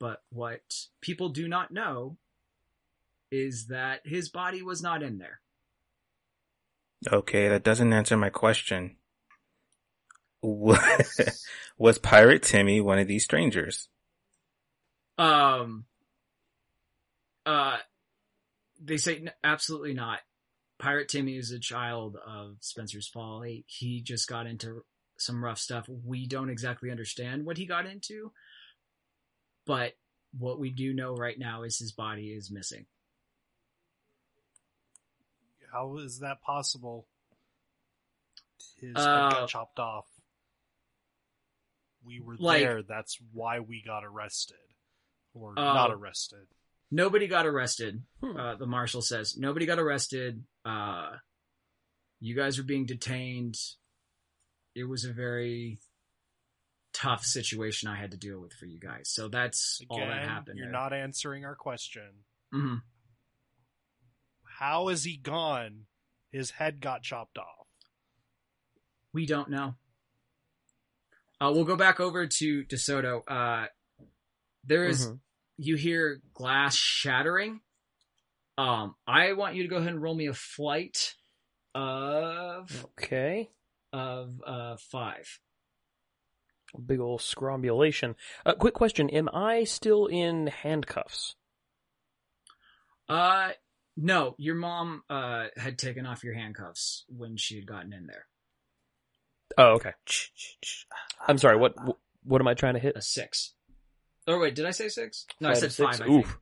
[0.00, 0.60] but what
[1.00, 2.18] people do not know
[3.30, 5.40] is that his body was not in there
[7.06, 8.96] Okay, that doesn't answer my question.
[10.42, 13.88] Was Pirate Timmy one of these strangers?
[15.16, 15.84] Um.
[17.46, 17.78] Uh,
[18.82, 20.20] they say absolutely not.
[20.78, 23.64] Pirate Timmy is a child of Spencer's Folly.
[23.66, 24.84] He just got into
[25.16, 25.88] some rough stuff.
[25.88, 28.32] We don't exactly understand what he got into,
[29.66, 29.94] but
[30.38, 32.86] what we do know right now is his body is missing.
[35.72, 37.06] How is that possible?
[38.80, 39.00] His Uh,
[39.30, 40.06] head got chopped off.
[42.04, 42.82] We were like- there.
[42.82, 44.56] That's why we got arrested,
[45.34, 46.46] or Uh, not arrested.
[46.90, 48.06] Nobody got arrested.
[48.20, 48.36] Hmm.
[48.36, 50.46] Uh, the marshal says nobody got arrested.
[50.64, 51.18] Uh,
[52.20, 53.56] you guys were being detained.
[54.74, 55.80] It was a very
[56.94, 59.10] tough situation I had to deal with for you guys.
[59.10, 60.58] So that's all that Again, happened.
[60.58, 60.72] you're there.
[60.72, 62.24] not answering our question.
[62.50, 62.76] hmm
[64.58, 65.86] How is he gone?
[66.32, 67.66] His head got chopped off.
[69.12, 69.74] We don't know.
[71.40, 73.22] Uh, we'll go back over to DeSoto.
[73.28, 73.68] Uh,
[74.64, 75.20] there is- Mhm.
[75.58, 77.60] you hear glass shattering.
[78.56, 81.14] Um, I want you to go ahead and roll me a flight
[81.74, 83.50] of Okay.
[83.92, 85.40] of uh five.
[86.84, 88.16] Big old scrombulation.
[88.44, 89.08] Uh, quick question.
[89.10, 91.36] Am I still in handcuffs?
[93.08, 93.52] Uh,
[94.00, 98.26] no, your mom uh had taken off your handcuffs when she had gotten in there.
[99.56, 99.92] Oh, okay.
[101.26, 101.56] I'm sorry.
[101.56, 101.74] What
[102.22, 102.96] what am I trying to hit?
[102.96, 103.54] A six.
[104.26, 105.26] Or wait, did I say six?
[105.40, 105.98] No, I said six?
[105.98, 106.00] five.
[106.00, 106.26] I think.
[106.26, 106.38] Oof.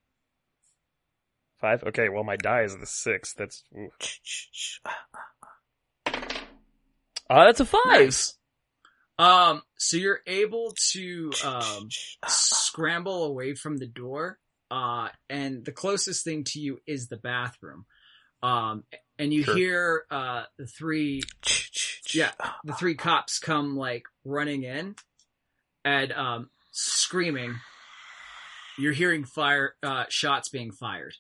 [1.61, 1.85] Five.
[1.85, 2.09] Okay.
[2.09, 3.33] Well, my die is the six.
[3.33, 3.64] That's.
[7.29, 7.83] Uh, that's a five.
[7.87, 8.35] Nice.
[9.19, 11.88] Um, so you're able to um
[12.27, 14.38] scramble away from the door,
[14.70, 17.87] uh, and the closest thing to you is the bathroom.
[18.42, 18.85] Um,
[19.18, 19.55] and you Sure.
[19.57, 21.22] hear uh the three
[22.14, 22.33] yeah
[22.64, 24.94] the three cops come like running in
[25.85, 27.55] and um screaming.
[28.79, 31.14] You're hearing fire uh shots being fired.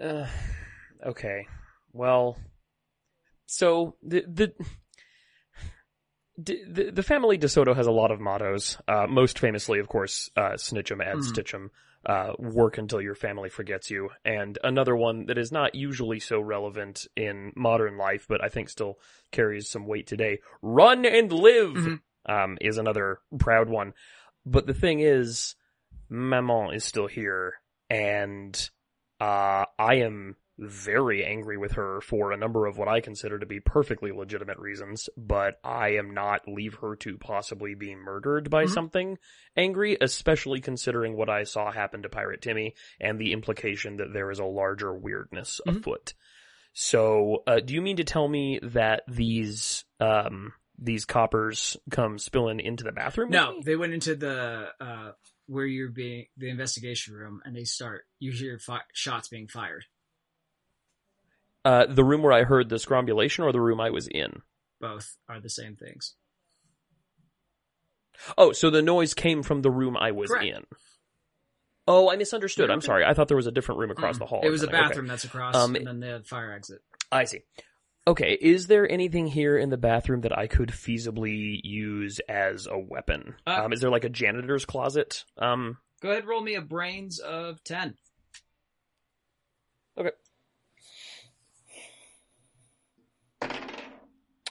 [0.00, 0.26] Uh,
[1.06, 1.46] okay.
[1.92, 2.38] Well,
[3.46, 4.52] so the the.
[6.42, 8.78] D- The, the family DeSoto has a lot of mottos.
[8.86, 11.24] Uh, most famously, of course, uh, snitch 'em and Mhm.
[11.24, 11.70] stitch 'em.
[12.06, 14.08] Uh, work until your family forgets you.
[14.24, 18.70] And another one that is not usually so relevant in modern life, but I think
[18.70, 18.98] still
[19.32, 20.38] carries some weight today.
[20.62, 22.00] Run and live, Mhm.
[22.26, 23.92] um, is another proud one.
[24.46, 25.56] But the thing is,
[26.08, 28.70] Maman is still here, and
[29.20, 33.46] uh, I am very angry with her for a number of what I consider to
[33.46, 38.64] be perfectly legitimate reasons, but I am not leave her to possibly be murdered by
[38.64, 38.68] Mhm.
[38.70, 39.18] something
[39.56, 44.30] angry, especially considering what I saw happen to Pirate Timmy and the implication that there
[44.30, 45.78] is a larger weirdness Mhm.
[45.78, 46.14] afoot.
[46.72, 52.60] So, uh, do you mean to tell me that these, um, these coppers come spilling
[52.60, 53.30] into the bathroom?
[53.30, 55.12] No, they went into the uh
[55.46, 58.04] where you're being the investigation room, and they start.
[58.20, 59.84] You hear fi- shots being fired.
[61.64, 64.42] Uh, the room where I heard the scrombulation or the room I was in?
[64.80, 66.14] Both are the same things.
[68.38, 70.44] Oh, so the noise came from the room I was Correct.
[70.46, 70.62] in.
[71.86, 72.70] Oh, I misunderstood.
[72.70, 73.04] I'm sorry.
[73.04, 74.20] I thought there was a different room across Mm.
[74.20, 74.40] the hall.
[74.44, 74.78] It was a something.
[74.80, 74.88] Okay.
[74.88, 76.82] bathroom that's across, Um, and then the fire exit.
[77.10, 77.40] I see.
[78.06, 82.78] Okay, is there anything here in the bathroom that I could feasibly use as a
[82.78, 83.34] weapon?
[83.46, 85.24] Uh, um, is there like a janitor's closet?
[85.36, 87.96] Um, Go ahead, roll me a brains of ten.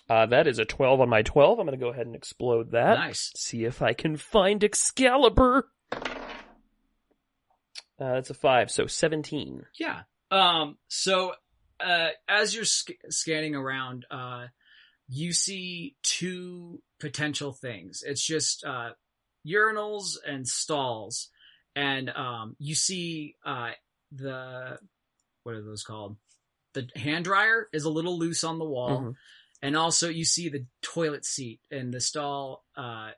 [0.09, 1.59] Uh, that is a 12 on my 12.
[1.59, 2.99] I'm going to go ahead and explode that.
[2.99, 3.31] Nice.
[3.35, 5.69] See if I can find Excalibur.
[5.91, 5.99] Uh,
[8.13, 9.65] that's a 5, so 17.
[9.79, 10.01] Yeah.
[10.31, 10.77] Um.
[10.87, 11.33] So,
[11.79, 14.45] uh, as you're sc- scanning around, uh,
[15.07, 18.03] you see two potential things.
[18.05, 18.91] It's just uh,
[19.47, 21.29] urinals and stalls,
[21.75, 23.71] and um, you see uh
[24.11, 24.77] the
[25.43, 26.17] what are those called?
[26.73, 29.01] The hand dryer is a little loose on the wall.
[29.01, 29.15] Mhm.
[29.61, 33.11] And also you see the toilet seat and the stall uh,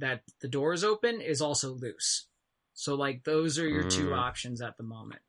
[0.00, 2.26] that the door is open is also loose.
[2.74, 4.18] So like those are your two Mm.
[4.18, 5.20] options at the moment.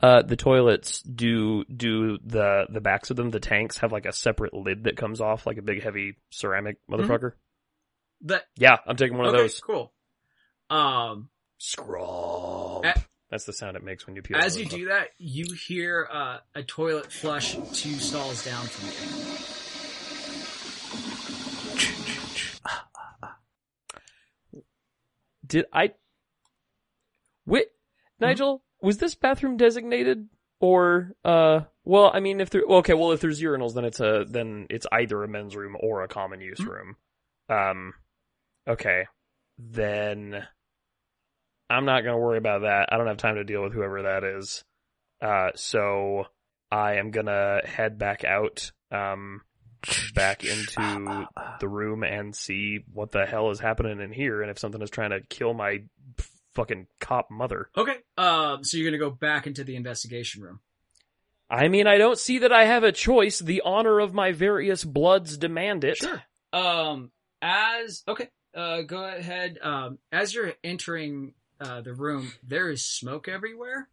[0.00, 3.30] Uh, the toilets do do the the backs of them.
[3.30, 6.76] The tanks have like a separate lid that comes off, like a big heavy ceramic
[6.90, 7.32] motherfucker.
[8.20, 9.60] The Yeah, I'm taking one okay, of those.
[9.60, 9.92] cool.
[10.68, 12.63] Um, Scrub.
[13.34, 14.36] That's the sound it makes when you peel.
[14.36, 19.34] as you do that, you hear uh, a toilet flush two stalls down from you.
[25.44, 25.94] Did I?
[27.44, 27.66] Wait,
[28.20, 30.28] Nigel, was this bathroom designated
[30.60, 31.62] or uh?
[31.84, 34.86] Well, I mean, if there okay, well, if there's urinals, then it's a then it's
[34.92, 36.68] either a men's room or a common use Mhm.
[36.68, 36.96] room.
[37.48, 37.94] Um,
[38.68, 39.06] okay,
[39.58, 40.46] then
[41.74, 42.88] I'm not gonna worry about that.
[42.92, 44.64] I don't have time to deal with whoever that is.
[45.20, 46.26] Uh, so
[46.70, 49.40] I am gonna head back out, um,
[50.14, 51.28] back into
[51.60, 54.90] the room and see what the hell is happening in here, and if something is
[54.90, 55.82] trying to kill my
[56.54, 57.68] fucking cop mother.
[57.76, 57.96] Okay.
[58.16, 60.60] Um, so you're gonna go back into the investigation room.
[61.50, 63.38] I mean, I don't see that I have a choice.
[63.38, 65.98] The honor of my various bloods demand it.
[65.98, 66.22] Sure.
[66.52, 67.10] Um,
[67.42, 69.58] as okay, uh, go ahead.
[69.62, 73.88] Um, as you're entering uh, the room, there is smoke everywhere,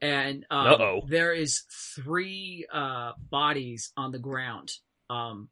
[0.00, 1.00] and um, Uh-oh.
[1.08, 1.64] there is
[1.96, 4.72] three uh, bodies on the ground.
[5.08, 5.48] Um,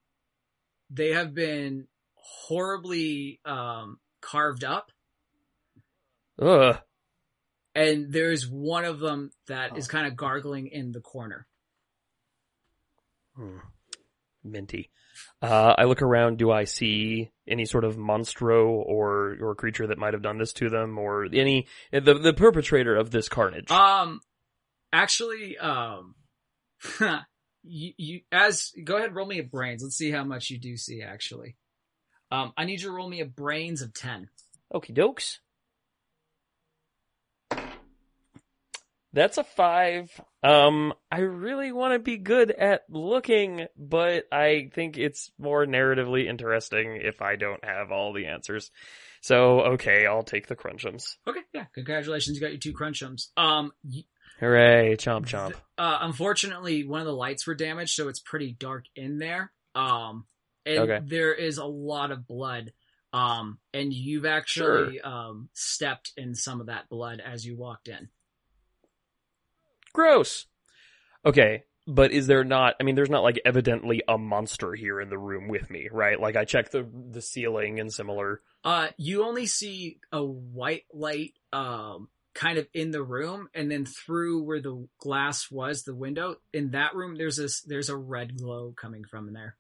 [0.91, 4.91] they have been horribly um, carved up,
[6.41, 6.79] Ugh.
[7.75, 11.47] and there's one of them that is kind of gargling in the corner.
[13.37, 13.59] Hmm.
[14.45, 14.91] Minty.
[15.41, 16.39] Uh, I look around.
[16.39, 20.53] Do I see any sort of monstro or or creature that might have done this
[20.55, 23.71] to them, or any the the perpetrator of this carnage?
[23.71, 24.21] Um,
[24.93, 26.17] actually, um,
[27.63, 29.83] you, you as go ahead, roll me a brains.
[29.83, 31.03] Let's see how much you do see.
[31.03, 31.57] Actually,
[32.33, 34.29] um, I need you to roll me a brains of ten.
[34.75, 35.39] Okie dokes.
[39.13, 40.11] That's a five.
[40.43, 46.27] Um, I really want to be good at looking, but I think it's more narratively
[46.27, 48.71] interesting if I don't have all the answers.
[49.21, 51.17] So, okay, I'll take the crunchums.
[51.27, 53.29] Okay, yeah, congratulations, you got your two crunchums.
[53.37, 54.05] Um, y-
[54.41, 55.55] Hooray, chomp chomp.
[55.79, 59.51] uh, unfortunately, one of the lights were damaged, so it's pretty dark in there.
[59.75, 60.27] Um,
[60.65, 61.01] and Okay.
[61.03, 62.73] there is a lot of blood.
[63.13, 68.11] Um, and you've actually um stepped in some of that blood as you walked in.
[69.99, 70.47] Gross.
[71.27, 72.77] Okay, but is there not?
[72.79, 76.21] I mean, there's not like evidently a monster here in the room with me, right?
[76.21, 78.41] Like I checked the the ceiling and similar.
[78.63, 83.85] Uh, you only see a white light, um, kind of in the room, and then
[83.87, 88.39] through where the glass was, the window in that room, there's this, there's a red
[88.39, 89.57] glow coming from there.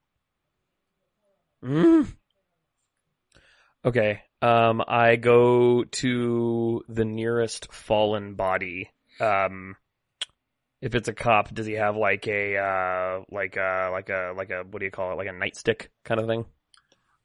[1.65, 2.15] Mm.
[3.85, 4.23] Okay.
[4.41, 8.91] Um, I go to the nearest fallen body.
[9.19, 9.75] Um,
[10.81, 14.51] if it's a cop, does he have like a uh, like a like a like
[14.51, 15.17] a what do you call it?
[15.17, 16.45] Like a nightstick kind of thing?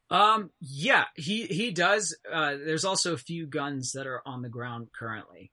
[0.10, 2.16] Um, yeah, he he does.
[2.32, 5.52] Uh, there's also a few guns that are on the ground currently.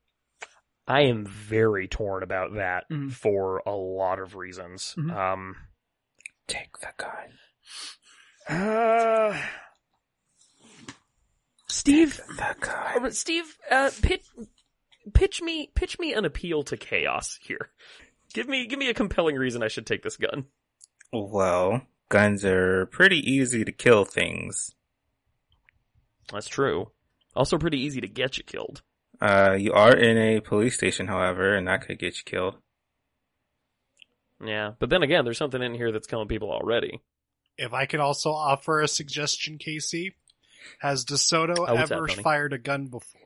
[0.86, 3.12] I am very torn about that Mhm.
[3.12, 4.94] for a lot of reasons.
[4.98, 5.14] Mhm.
[5.16, 5.56] Um,
[6.48, 7.38] Take the gun.
[8.48, 9.40] uh,
[11.68, 13.04] Steve, The gun.
[13.06, 14.24] Uh, Steve, uh, pitch,
[15.12, 17.70] pitch me, pitch me an appeal to chaos here.
[18.32, 20.46] Give me, give me a compelling reason I should take this gun.
[21.12, 24.74] Well, guns are pretty easy to kill things.
[26.32, 26.90] That's true.
[27.34, 28.82] Also pretty easy to get you killed.
[29.20, 32.56] Uh, you are in a police station, however, and that could get you killed.
[34.42, 37.00] Yeah, but then again, there's something in here that's killing people already.
[37.58, 40.14] If I could also offer a suggestion, Casey,
[40.78, 43.19] has DeSoto Oh, what's that, ever fired a gun before?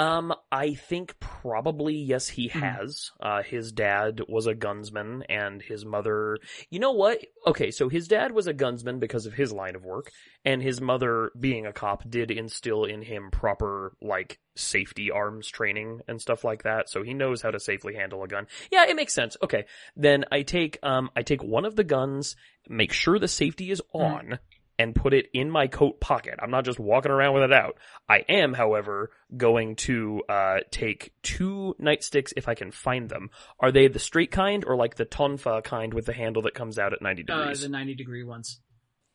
[0.00, 2.60] Um, I think probably yes, he Hmm.
[2.60, 3.10] has.
[3.20, 6.38] Uh, his dad was a gunsman, and his mother.
[6.70, 7.20] You know what?
[7.46, 10.10] Okay, so his dad was a gunsman because of his line of work,
[10.44, 16.00] and his mother, being a cop, did instill in him proper like safety arms training
[16.08, 16.88] and stuff like that.
[16.88, 18.46] So he knows how to safely handle a gun.
[18.70, 19.36] Yeah, it makes sense.
[19.42, 22.36] Okay, then I take um I take one of the guns,
[22.68, 24.38] make sure the safety is on.
[24.80, 26.36] And put it in my coat pocket.
[26.42, 27.76] I'm not just walking around with it out.
[28.08, 33.30] I am, however, going to uh, take two nightsticks if I can find them.
[33.58, 36.78] Are they the straight kind or like the tonfa kind with the handle that comes
[36.78, 37.60] out at 90 Uh, degrees?
[37.62, 38.60] the ninety degree ones.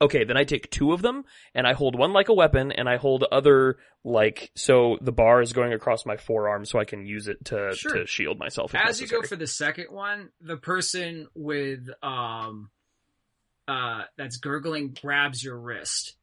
[0.02, 2.88] Okay, then I take two of them and I hold one like a weapon and
[2.90, 7.06] I hold other like so the bar is going across my forearm so I can
[7.06, 7.94] use it to Sure.
[8.00, 8.76] to shield myself.
[8.76, 12.70] As you go for the second one, the person with um
[13.68, 16.16] uh that's gurgling grabs your wrist.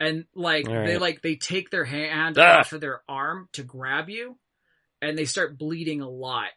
[0.00, 2.60] And like All they like they take their hand Ah.
[2.60, 4.36] off of their arm to grab you
[5.00, 6.50] and they start bleeding a lot.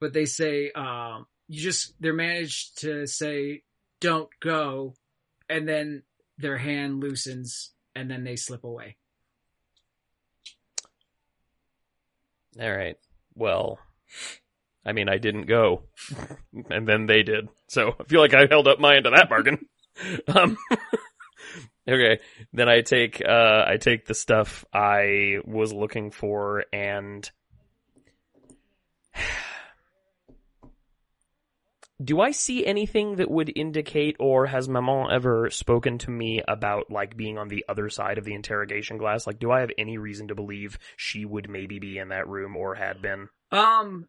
[0.00, 3.62] But they say um you just they're managed to say
[4.00, 4.94] don't go
[5.48, 6.02] and then
[6.38, 8.96] their hand loosens and then they slip away.
[12.60, 12.96] All right.
[13.34, 13.78] Well,
[14.86, 15.82] I mean, I didn't go,
[16.70, 17.48] and then they did.
[17.66, 19.66] So I feel like I held up my end of that bargain.
[20.28, 20.56] um,
[21.88, 22.20] okay,
[22.52, 27.28] then I take uh, I take the stuff I was looking for, and
[32.04, 36.92] do I see anything that would indicate, or has Maman ever spoken to me about
[36.92, 39.26] like being on the other side of the interrogation glass?
[39.26, 42.56] Like, do I have any reason to believe she would maybe be in that room
[42.56, 43.30] or had been?
[43.50, 44.06] Um,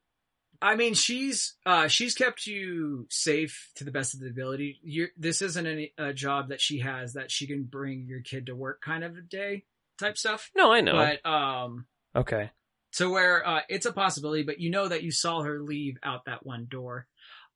[0.61, 4.79] I mean, she's uh she's kept you safe to the best of the ability.
[4.83, 8.47] You're, this isn't any, a job that she has that she can bring your kid
[8.47, 9.65] to work kind of a day
[9.99, 10.49] type stuff.
[10.55, 10.93] No, I know.
[10.93, 11.85] But um,
[12.15, 12.51] okay.
[12.93, 16.25] to where uh, it's a possibility, but you know that you saw her leave out
[16.25, 17.07] that one door.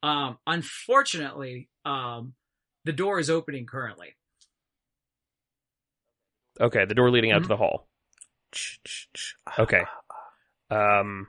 [0.03, 2.33] Um, unfortunately, um,
[2.85, 4.15] the door is opening currently.
[6.59, 7.43] Okay, the door leading out Mhm.
[7.43, 7.87] to the hall.
[9.57, 9.83] Okay.
[10.69, 11.27] Um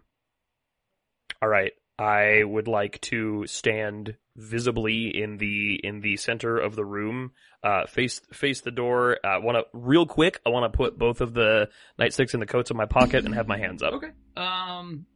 [1.43, 1.73] all right.
[1.99, 7.33] I would like to stand visibly in the in the center of the room.
[7.63, 9.19] Uh, face face the door.
[9.25, 10.41] I want to real quick.
[10.47, 11.69] I want to put both of the
[12.01, 13.95] nightsticks in the coats of my pocket and have my hands up.
[13.95, 14.11] Okay.
[14.37, 15.07] Um,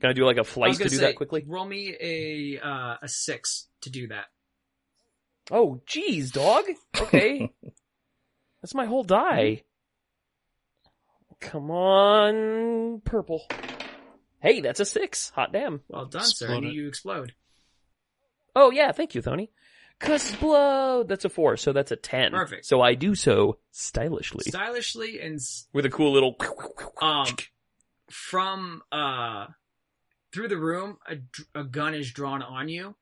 [0.00, 1.44] Can I do like a flight to gonna do say, that quickly?
[1.46, 4.26] Roll me a uh, a six to do that.
[5.50, 6.64] Oh, geez, dog.
[7.00, 7.50] Okay,
[8.62, 9.62] that's my whole die.
[11.40, 13.46] Come on, purple.
[14.40, 15.30] Hey, that's a six.
[15.30, 15.80] Hot damn.
[15.88, 16.46] Well done, sir.
[16.46, 16.72] Explode And it.
[16.74, 17.34] you explode.
[18.56, 19.50] Oh yeah, thank you, Tony.
[20.00, 21.08] Explode.
[21.08, 22.32] That's a four, so that's a ten.
[22.32, 22.66] Perfect.
[22.66, 26.36] So I do so stylishly Stylishly and s- with a cool little.
[27.02, 27.26] um
[28.10, 29.46] from uh
[30.32, 31.16] through the room a,
[31.60, 32.94] a gun is drawn on you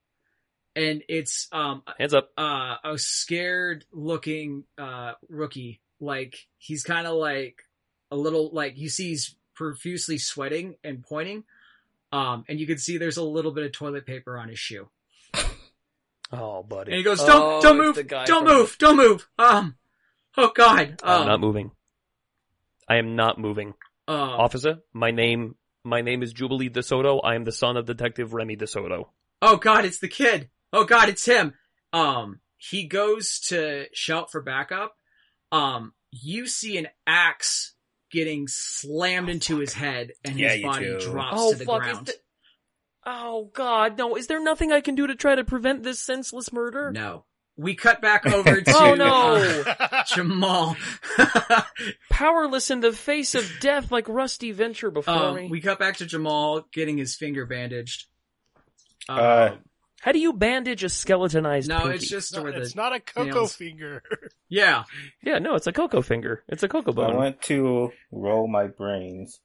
[0.75, 2.31] and it's um Hands up.
[2.37, 7.63] uh a scared looking uh rookie like he's kind of like
[8.11, 11.43] a little like you see he's profusely sweating and pointing
[12.13, 14.89] um and you can see there's a little bit of toilet paper on his shoe
[16.33, 16.91] Oh, buddy.
[16.93, 19.77] and he goes Oh, don't don't move don't from- move don't move um
[20.37, 21.71] oh god I'm um, not moving.
[22.89, 23.75] I am not moving.
[24.09, 25.55] uh, Officer, my name
[25.85, 27.21] my name is Jubilee DeSoto.
[27.23, 29.07] I am the son of Detective Remy DeSoto.
[29.41, 31.55] oh god it's the kid oh god it's him
[31.93, 34.97] um he goes to shout for backup
[35.53, 37.73] um you see an axe
[38.11, 41.01] getting slammed into his head and Yeah, his body do.
[41.01, 41.83] drops Oh to the fuck!
[41.87, 42.19] Is ground th-
[43.05, 44.17] oh god, no!
[44.17, 46.91] Is there nothing I can do to try to prevent this senseless murder?
[46.93, 47.25] no
[47.59, 49.65] we cut back over to Oh no!
[49.67, 50.77] uh, jamal
[52.11, 55.49] Powerless in the face of death, like Rusty Venture before um, me.
[55.51, 58.07] we cut back to jamal getting his finger bandaged
[59.09, 59.51] um, Uh,
[60.07, 61.69] How do you bandage a skeletonized?
[61.69, 61.95] no pinky?
[61.97, 64.03] it's just No, where the it's not a cocoa nails- finger.
[64.49, 64.85] yeah
[65.21, 66.45] yeah, no, it's a cocoa finger.
[66.49, 67.07] It's a cocoa bone.
[67.07, 67.17] I bone.
[67.19, 69.41] want to roll my brains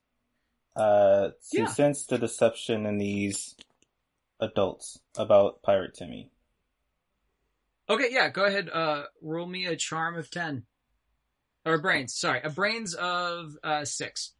[0.75, 1.65] uh, to Yeah.
[1.65, 3.55] sense the deception in these
[4.39, 6.29] adults about Pirate Timmy.
[7.89, 8.69] Okay, yeah, go ahead.
[8.71, 10.63] Uh, roll me a charm of ten,
[11.65, 12.15] or brains.
[12.15, 14.33] Sorry, a brains of uh six.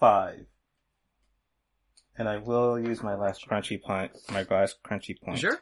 [0.00, 0.46] Five.
[2.22, 5.40] And I will use my last crunchy point, my last crunchy point.
[5.40, 5.60] Sure.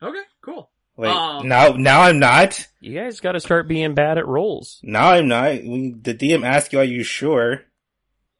[0.00, 0.70] Okay, cool.
[0.96, 2.68] Wait, Um, now, now I'm not.
[2.78, 4.78] You guys got to start being bad at rolls.
[4.84, 5.50] Now I'm not.
[5.64, 7.62] We, the DM asked you, are you sure?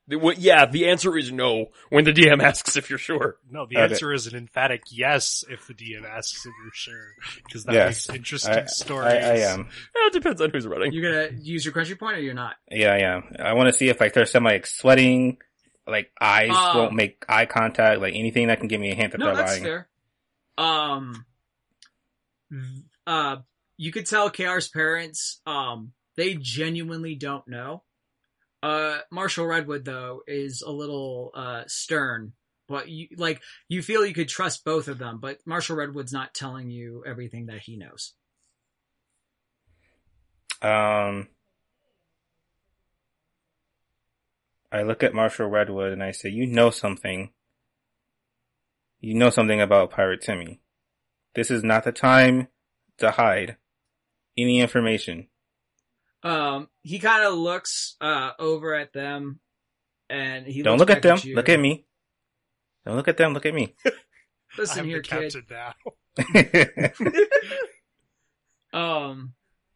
[0.07, 3.38] The- what- Yeah, the answer is no when the DM asks if you're sure.
[3.51, 3.92] No, the Okay.
[3.92, 7.09] answer is an emphatic yes if the DM asks if you're sure,
[7.45, 8.09] because that Yes.
[8.09, 9.14] makes interesting I, stories.
[9.14, 9.62] I, I am.
[9.62, 10.92] Eh, It depends on who's running.
[10.92, 12.55] You're gonna use your crunchy point or you're not?
[12.70, 13.34] Yeah, I am.
[13.40, 15.38] I want to see if like there's some like sweating,
[15.87, 19.12] like eyes Um, won't make eye contact, like anything that can give me a hint
[19.12, 19.62] that No, they're that's lying.
[19.64, 19.89] fair.
[20.57, 21.26] Um,
[23.07, 23.37] uh,
[23.76, 27.82] you could tell KR's parents, um, they genuinely don't know.
[28.62, 32.32] Uh, Marshall Redwood though is a little uh stern,
[32.66, 36.32] but you like you feel you could trust both of them, but Marshall Redwood's not
[36.32, 38.14] telling you everything that he knows.
[40.62, 41.28] Um,
[44.74, 47.32] I look at Marshall Redwood and I say, "You know something.
[49.00, 50.60] You know something about Pirate Timmy.
[51.34, 52.48] This is not the time
[52.98, 53.56] to hide
[54.36, 55.28] any information."
[56.22, 59.40] Um, he kind of looks uh over at them,
[60.10, 61.18] and he Don't look at them.
[61.22, 61.34] you.
[61.36, 61.86] Look at me.
[62.86, 63.32] Don't look at them.
[63.34, 63.74] Look at me.
[64.58, 65.32] Listen I'm here, kid.
[65.32, 65.74] captain now.
[68.72, 69.34] Um,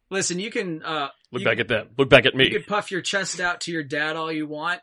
[0.09, 1.89] listen, you can uh Look you- back at them.
[1.97, 2.45] Look back at me.
[2.45, 2.57] You me.
[2.57, 4.81] could puff your chest out to your dad all you want.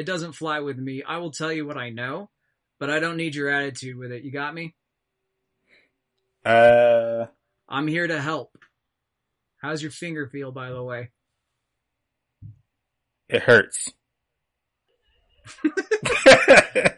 [0.00, 1.02] It doesn't fly with me.
[1.02, 2.30] I will tell you what I know,
[2.78, 4.24] but I don't need your attitude with it.
[4.24, 4.74] You got me?
[6.42, 7.26] uh,
[7.68, 8.56] I'm here to help.
[9.58, 11.10] How's your finger feel, by the way?
[13.28, 13.92] it hurts.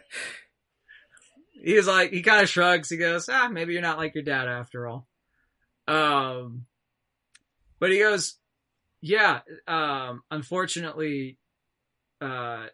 [1.61, 2.89] He's like, he kind of shrugs.
[2.89, 5.09] He goes, ah, maybe you're not like your dad after all.
[5.89, 6.67] Um,
[7.81, 8.35] but he goes,
[9.01, 11.37] yeah, um, unfortunately,
[12.21, 12.67] uh,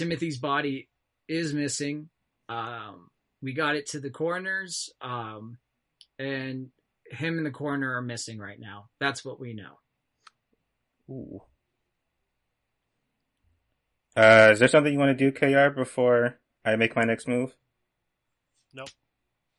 [0.00, 0.88] Timothy's body
[1.28, 2.08] is missing.
[2.48, 3.10] Um,
[3.42, 5.58] we got it to the coroners, um,
[6.18, 6.68] and
[7.10, 8.86] him and the coroner are missing right now.
[8.98, 9.78] That's what we know.
[11.10, 11.42] Ooh.
[14.16, 17.54] uh, is there something you want to do, KR, before I make my next move?
[18.72, 18.88] Nope.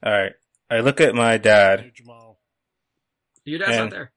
[0.04, 0.34] All right.
[0.72, 1.92] I look at my dad.
[1.94, 2.39] Jamal.
[3.46, 4.12] Your dad's not And- there.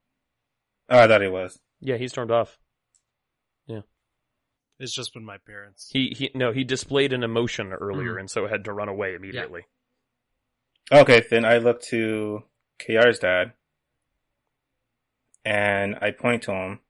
[0.89, 1.59] Oh, I thought he was.
[1.81, 2.57] Yeah, he stormed off.
[4.79, 5.89] It's just been my parents.
[5.93, 8.21] He he no, he displayed an emotion earlier Mhm.
[8.21, 9.63] and so had to run away immediately.
[10.93, 12.43] Okay, then I look to
[12.79, 13.53] KR's dad
[15.45, 16.81] and I point to him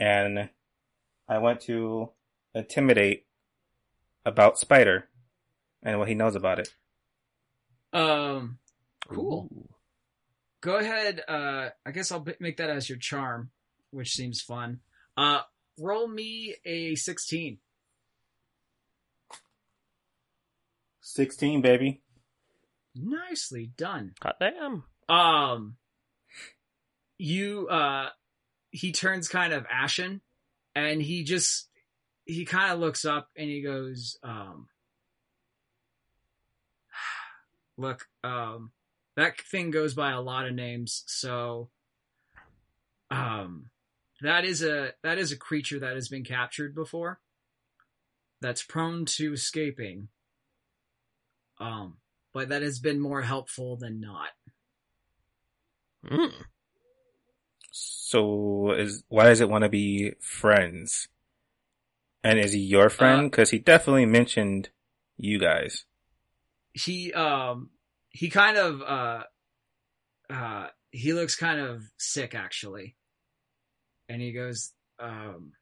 [0.00, 0.50] and
[1.28, 2.10] I want to
[2.54, 3.26] intimidate
[4.24, 5.08] about Spider.
[5.86, 6.68] and what he knows about it.
[7.92, 8.58] Um,
[9.06, 9.50] cool.
[10.62, 11.20] Go ahead.
[11.28, 13.50] Uh, I guess I'll b- make that as your charm,
[13.90, 14.80] which seems fun.
[15.14, 15.42] Uh,
[15.78, 17.58] roll me a sixteen.
[21.00, 22.00] 16, baby.
[22.96, 24.14] Nicely done.
[24.22, 24.82] Hot damn.
[25.08, 25.76] Um,
[27.18, 28.08] you uh,
[28.70, 30.22] he turns kind of ashen,
[30.74, 31.68] and he just
[32.24, 34.68] he kind of looks up and he goes, um,
[37.76, 38.72] look, um,
[39.16, 41.68] that thing goes by a lot of names, so,
[43.10, 43.66] um,
[44.24, 47.20] that is a that is a creature that has been captured before.
[48.40, 50.08] That's prone to escaping.
[51.60, 51.98] Um,
[52.32, 54.30] but that has been more helpful than not.
[56.10, 56.32] Mm.
[57.70, 61.08] So is why does it want to be friends?
[62.22, 63.30] And is he your friend?
[63.30, 64.70] Because he definitely mentioned
[65.18, 65.84] you guys.
[66.72, 67.70] he um
[68.08, 69.22] he kind of uh
[70.30, 72.96] uh he looks kind of sick actually
[74.08, 75.52] and he goes um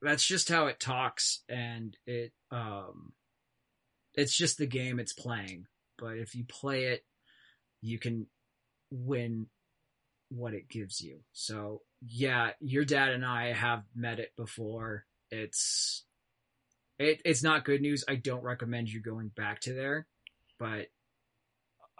[0.00, 3.12] that's just how it talks and it um
[4.14, 5.66] it's just the game it's playing.
[5.96, 7.04] But if you play it
[7.80, 8.26] you can
[8.90, 9.46] win
[10.30, 11.20] what it gives you.
[11.32, 15.04] So yeah your dad and i have met it before.
[15.30, 16.04] It's
[16.98, 18.04] it, it's not good news.
[18.08, 20.06] I don't recommend you going back to there
[20.58, 20.86] but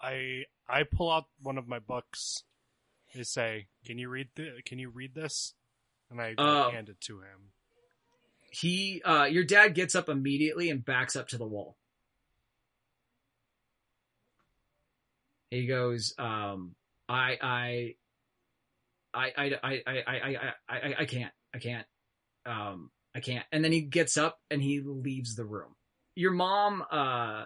[0.02, 2.44] I I pull out one of my books.
[3.14, 4.60] They say, "Can you read the?
[4.64, 5.54] Can you read this?"
[6.10, 7.52] And I Uh, hand it to him.
[8.50, 11.76] he uh your dad gets up immediately and backs up to the wall
[15.50, 16.74] he goes um
[17.10, 17.94] i i
[19.14, 21.86] i i i i i i, I, I can't i can't
[22.46, 25.74] um i can't and then he gets up and he leaves the room
[26.14, 27.44] your mom uh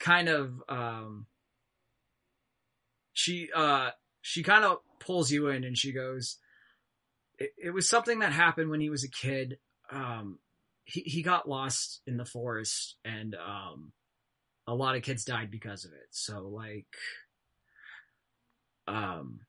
[0.00, 1.26] kind of um
[3.12, 3.90] she uh
[4.28, 6.36] she kind of pulls you in and she goes
[7.38, 9.58] it, it was something that happened when he was a kid.
[9.90, 10.38] Um
[10.84, 13.92] he, he got lost in the forest and um
[14.66, 16.08] a lot of kids died because of it.
[16.10, 16.86] So like
[18.86, 19.40] um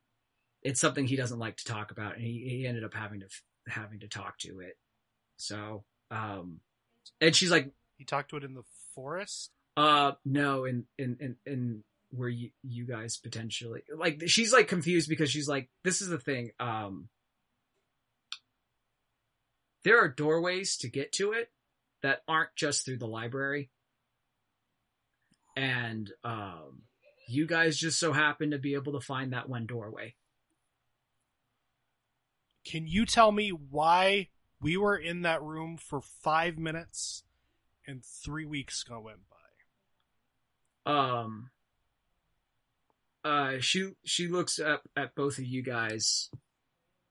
[0.63, 3.27] it's something he doesn't like to talk about and he, he ended up having to
[3.67, 4.77] having to talk to it.
[5.35, 6.61] So um
[7.19, 8.63] and she's like He talked to it in the
[8.95, 9.51] forest.
[9.75, 15.07] uh no in in in, in where you you guys potentially like she's like confused
[15.09, 17.07] because she's like this is the thing um
[19.83, 21.51] there are doorways to get to it
[22.01, 23.69] that aren't just through the library
[25.55, 26.81] and um
[27.27, 30.15] you guys just so happen to be able to find that one doorway
[32.65, 34.29] Can you tell me why
[34.61, 37.23] we were in that room for five minutes
[37.87, 39.19] and three weeks go went
[40.85, 40.91] by?
[40.91, 41.49] um
[43.23, 46.29] uh she she looks up at both of you guys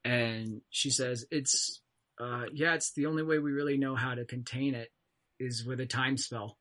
[0.04, 1.82] and she says it's
[2.20, 4.88] uh yeah it's the only way we really know how to contain it
[5.38, 6.58] is with a time spell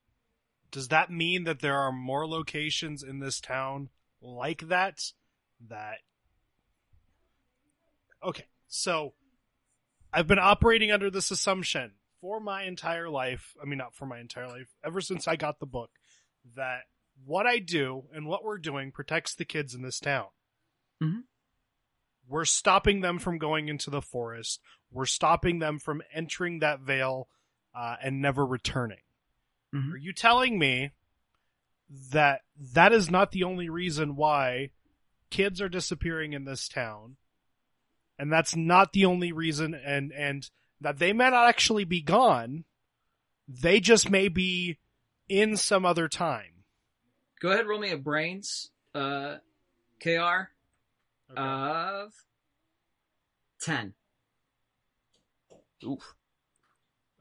[0.71, 3.89] Does that mean that there are more locations in this town
[4.21, 5.11] like that?
[5.69, 5.97] That.
[8.23, 9.13] Okay, so
[10.11, 11.91] I've been operating under this assumption
[12.21, 13.55] for my entire life.
[13.61, 15.91] I mean, not for my entire life, ever since I got the book,
[16.55, 16.81] that
[17.25, 20.27] what I do and what we're doing protects the kids in this town.
[21.01, 21.23] Mhm.
[22.27, 24.61] We're stopping them from going into the forest.
[24.91, 27.29] We're stopping them from entering that veil
[27.73, 29.01] uh, and never returning.
[29.73, 29.93] Mhm.
[29.93, 30.91] Are you telling me
[31.89, 34.71] that that is not the only reason why
[35.29, 37.17] kids are disappearing in this town?
[38.17, 40.49] And that's not the only reason and and
[40.81, 42.65] that they may not actually be gone.
[43.47, 44.79] They just may be
[45.29, 46.56] in some other time.
[47.41, 49.35] Go ahead roll me a brains uh
[50.01, 50.49] kr
[51.29, 51.41] Okay.
[51.41, 52.13] of
[53.61, 53.93] 10
[55.85, 56.15] Oof.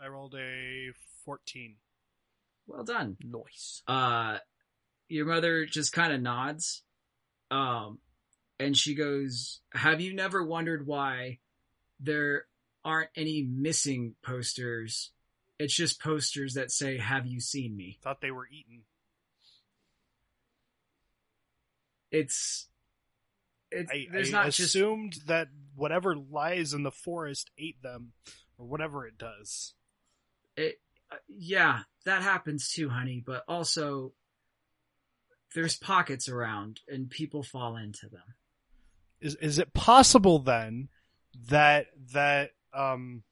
[0.01, 0.91] I rolled a
[1.25, 1.77] 14.
[2.67, 3.83] well done Nice.
[3.89, 4.39] uh
[5.09, 6.83] your mother just kind of nods
[7.51, 7.99] um
[8.61, 11.39] and she goes have you never wondered why
[12.01, 12.47] there
[12.85, 15.11] aren't any missing posters
[15.59, 18.83] it's just posters that say have you seen me Thought they were eaten.
[22.11, 22.69] It's
[23.71, 28.13] it's I, there's I not just assumed that whatever lies in the forest ate them,
[28.59, 29.75] or whatever it does.
[30.57, 30.81] it,
[31.11, 34.13] uh, yeah that happens too honey but also
[35.55, 38.35] there's pockets around and people fall into them
[39.21, 40.89] is is it possible then
[41.49, 43.23] that that um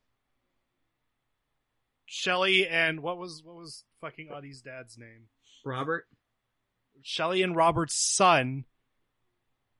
[2.07, 5.29] Shelly and what was what was fucking Audie's dad's name?
[5.65, 6.07] Robert.
[7.03, 8.65] Shelly and Robert's son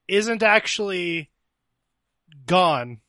[0.07, 1.31] isn't actually
[2.45, 3.01] gone,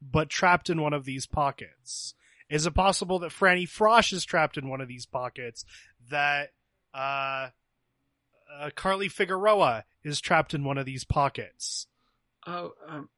[0.00, 2.14] but trapped in one of these pockets.
[2.48, 5.64] Is it possible that Franny Frosh is trapped in one of these pockets?
[6.10, 6.50] That
[6.94, 7.48] uh,
[8.58, 11.86] uh, Carly Figueroa is trapped in one of these pockets?
[12.46, 13.10] Oh, um,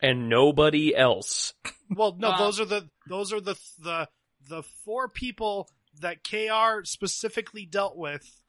[0.00, 1.52] And nobody else.
[1.94, 4.08] Well, no, Uh, those are the those are the the
[4.48, 5.68] the four people
[6.00, 8.41] that KR specifically dealt with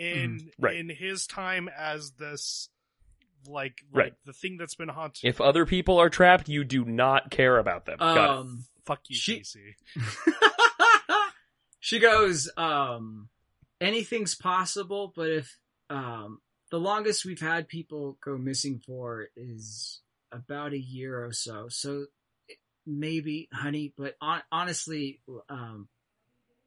[0.00, 0.76] in Mm, right.
[0.76, 2.68] in his time as this
[3.46, 4.12] like like Right.
[4.26, 5.24] the thing that's been haunted.
[5.28, 7.98] If other people are trapped, you do not care about them.
[7.98, 8.30] Got it.
[8.38, 9.76] um, Fuck you, she- Casey.
[11.80, 13.28] she goes, um,
[13.80, 16.40] anything's possible, but if, um,
[16.70, 20.00] the longest we've had people go missing for is
[20.32, 21.68] about a year or so.
[21.68, 22.06] So
[22.86, 25.88] maybe, honey, but on- honestly, um,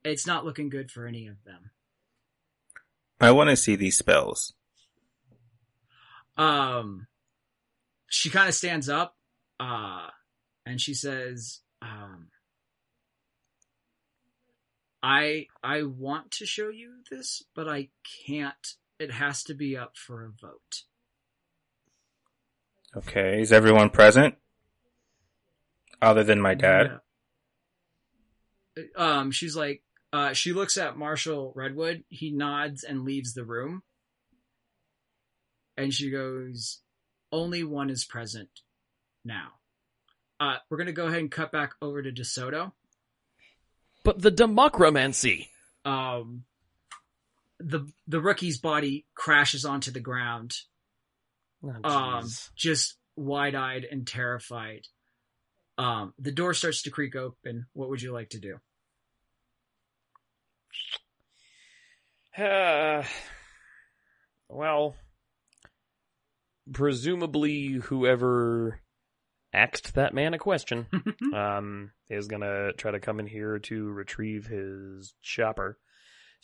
[0.03, 1.71] it's not looking good for any of them.
[3.23, 4.53] I want to see these spells.
[6.37, 7.07] um
[8.09, 9.15] she kind of stands up
[9.59, 10.07] uh
[10.65, 12.27] and she says um
[15.03, 17.89] i i want to show you this but i
[18.25, 20.83] can't it has to be up for a vote
[22.95, 24.35] Okay, is everyone present?
[25.99, 26.99] Other than my dad?
[28.77, 28.83] Yeah.
[28.95, 29.81] um she's like
[30.13, 32.03] uh she looks at marshall redwood.
[32.07, 33.81] He nods and leaves the room.
[35.75, 36.81] And she goes
[37.31, 38.49] only one is present
[39.25, 39.53] now.
[40.39, 42.71] Uh we're gonna go ahead and cut back over to desoto.
[44.03, 45.47] But the democromancy.
[45.83, 46.45] um
[47.59, 50.55] the the rookie's body crashes onto the ground
[51.65, 54.81] Oh, um just wide-eyed and terrified.
[55.77, 57.65] Um the door starts to creak open.
[57.73, 58.59] What would you like to do
[62.37, 63.03] Uh,
[64.49, 64.95] well,
[66.71, 68.79] presumably whoever
[69.53, 70.87] asked that man a question
[71.33, 75.77] um, is gonna try to come in here to retrieve his chopper.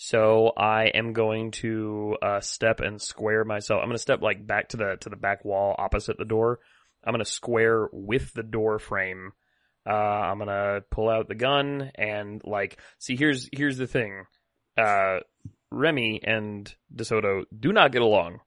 [0.02, 3.82] So I am going to uh, step and square myself.
[3.82, 6.60] I'm gonna step like back to the to the back wall opposite the door.
[7.04, 9.34] I'm gonna square with the door frame.
[9.90, 13.16] Uh, I'm gonna pull out the gun and like see.
[13.16, 14.26] Here's here's the thing.
[14.78, 15.20] Uh,
[15.72, 18.40] Remy and DeSoto do not get along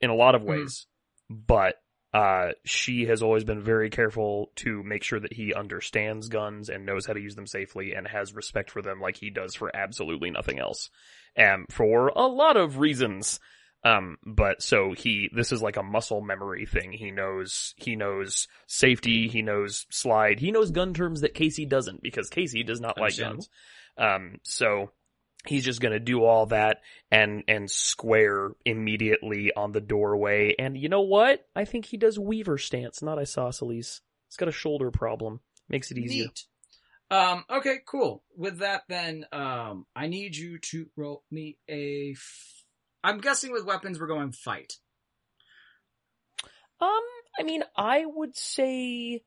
[0.00, 0.86] in a lot of ways,
[1.30, 1.76] but
[2.12, 6.84] uh, she has always been very careful to make sure that he understands guns and
[6.84, 9.74] knows how to use them safely and has respect for them like he does for
[9.74, 10.90] absolutely nothing else.
[11.36, 13.40] And for a lot of reasons.
[13.82, 16.92] Um, but so he, this is like a muscle memory thing.
[16.92, 22.02] He knows, he knows safety, he knows slide, he knows gun terms that Casey doesn't
[22.02, 23.48] because Casey does not like guns.
[23.96, 24.90] Um, so
[25.46, 30.54] he's just gonna do all that and, and square immediately on the doorway.
[30.58, 31.46] And you know what?
[31.56, 34.02] I think he does Weaver stance, not isosceles.
[34.28, 35.40] He's got a shoulder problem.
[35.68, 36.26] Makes it easier.
[36.26, 36.44] Neat.
[37.10, 38.22] Um, okay, cool.
[38.36, 42.14] With that, then, um, I need you to roll me a.
[43.02, 44.74] I'm guessing with weapons we're going fight.
[46.80, 47.00] Um,
[47.38, 49.22] I mean, I would say,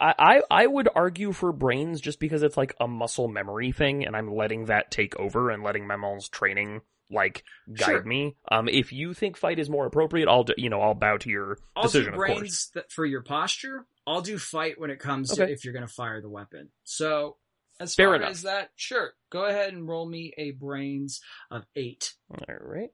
[0.00, 4.14] I, I would argue for brains just because it's like a muscle memory thing, and
[4.14, 8.02] I'm letting that take over and letting Maman's training like guide Sure.
[8.02, 8.36] me.
[8.50, 11.30] Um, if you think fight is more appropriate, I'll do, you know I'll bow to
[11.30, 13.86] your I'll decision, do brains that for your posture.
[14.06, 16.70] I'll do fight when it comes to if you're going to fire the weapon.
[16.84, 17.36] So,
[17.80, 18.30] as Fair far enough.
[18.30, 19.12] as that, sure.
[19.30, 21.20] Go ahead and roll me a brains
[21.50, 22.12] of eight.
[22.30, 22.90] All right.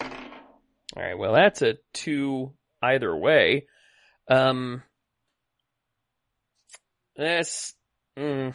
[0.00, 1.18] All right.
[1.18, 3.66] Well, that's a two either way.
[4.30, 4.82] Um,
[7.16, 7.74] that's.
[8.18, 8.54] Mm,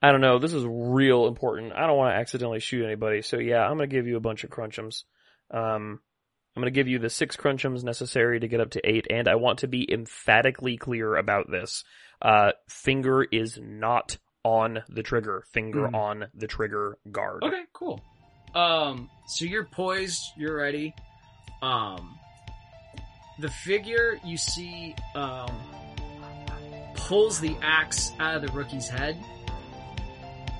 [0.00, 0.38] I don't know.
[0.38, 1.72] This is real important.
[1.72, 3.22] I don't want to accidentally shoot anybody.
[3.22, 5.04] So yeah, I'm gonna give you a bunch of crunchums.
[5.52, 6.00] Um,
[6.56, 9.36] I'm gonna give you the six crunchums necessary to get up to eight, and I
[9.36, 11.84] want to be emphatically clear about this.
[12.20, 15.44] Uh, finger is not on the trigger.
[15.52, 15.94] Finger Mhm.
[15.94, 17.42] on the trigger guard.
[17.44, 18.00] Okay, cool.
[18.54, 20.94] Um, so you're poised, you're ready.
[21.62, 22.18] Um,
[23.38, 25.48] the figure you see, um,
[26.94, 29.16] pulls the axe out of the rookie's head.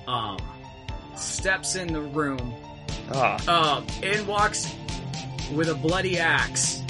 [0.07, 0.37] Um,
[1.15, 2.53] steps in the room.
[3.13, 3.37] Ah.
[3.77, 4.73] Um, in walks
[5.53, 6.81] with a bloody axe,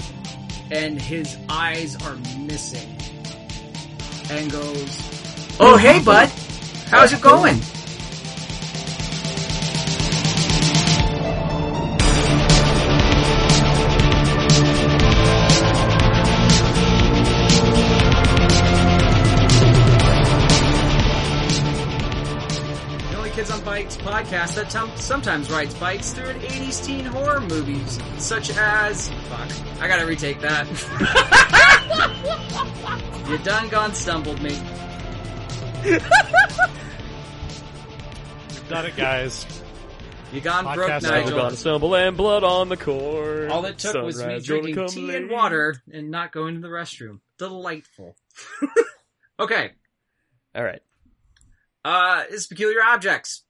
[0.70, 2.88] and his eyes are missing.
[4.30, 6.28] And goes, "Oh hey, bud,
[6.94, 7.60] how's it going?"
[23.64, 29.08] Bites podcast that tom- sometimes rides bikes through an 80s teen horror movies, such as.
[29.08, 29.50] Fuck.
[29.80, 30.68] I gotta retake that.
[33.28, 34.58] you done gone stumbled me.
[38.64, 39.46] We've done it, guys.
[40.32, 41.38] You gone broke, Podcast Nigel Nigel.
[41.38, 43.50] gone stumble and blood on the court.
[43.50, 45.16] All it took was me Sunrise gonna drinking come tea late.
[45.16, 47.20] and water and not going to the restroom.
[47.36, 48.16] Delightful.
[49.38, 49.72] okay.
[50.54, 50.80] All right.
[51.84, 53.42] Uh, it's peculiar objects.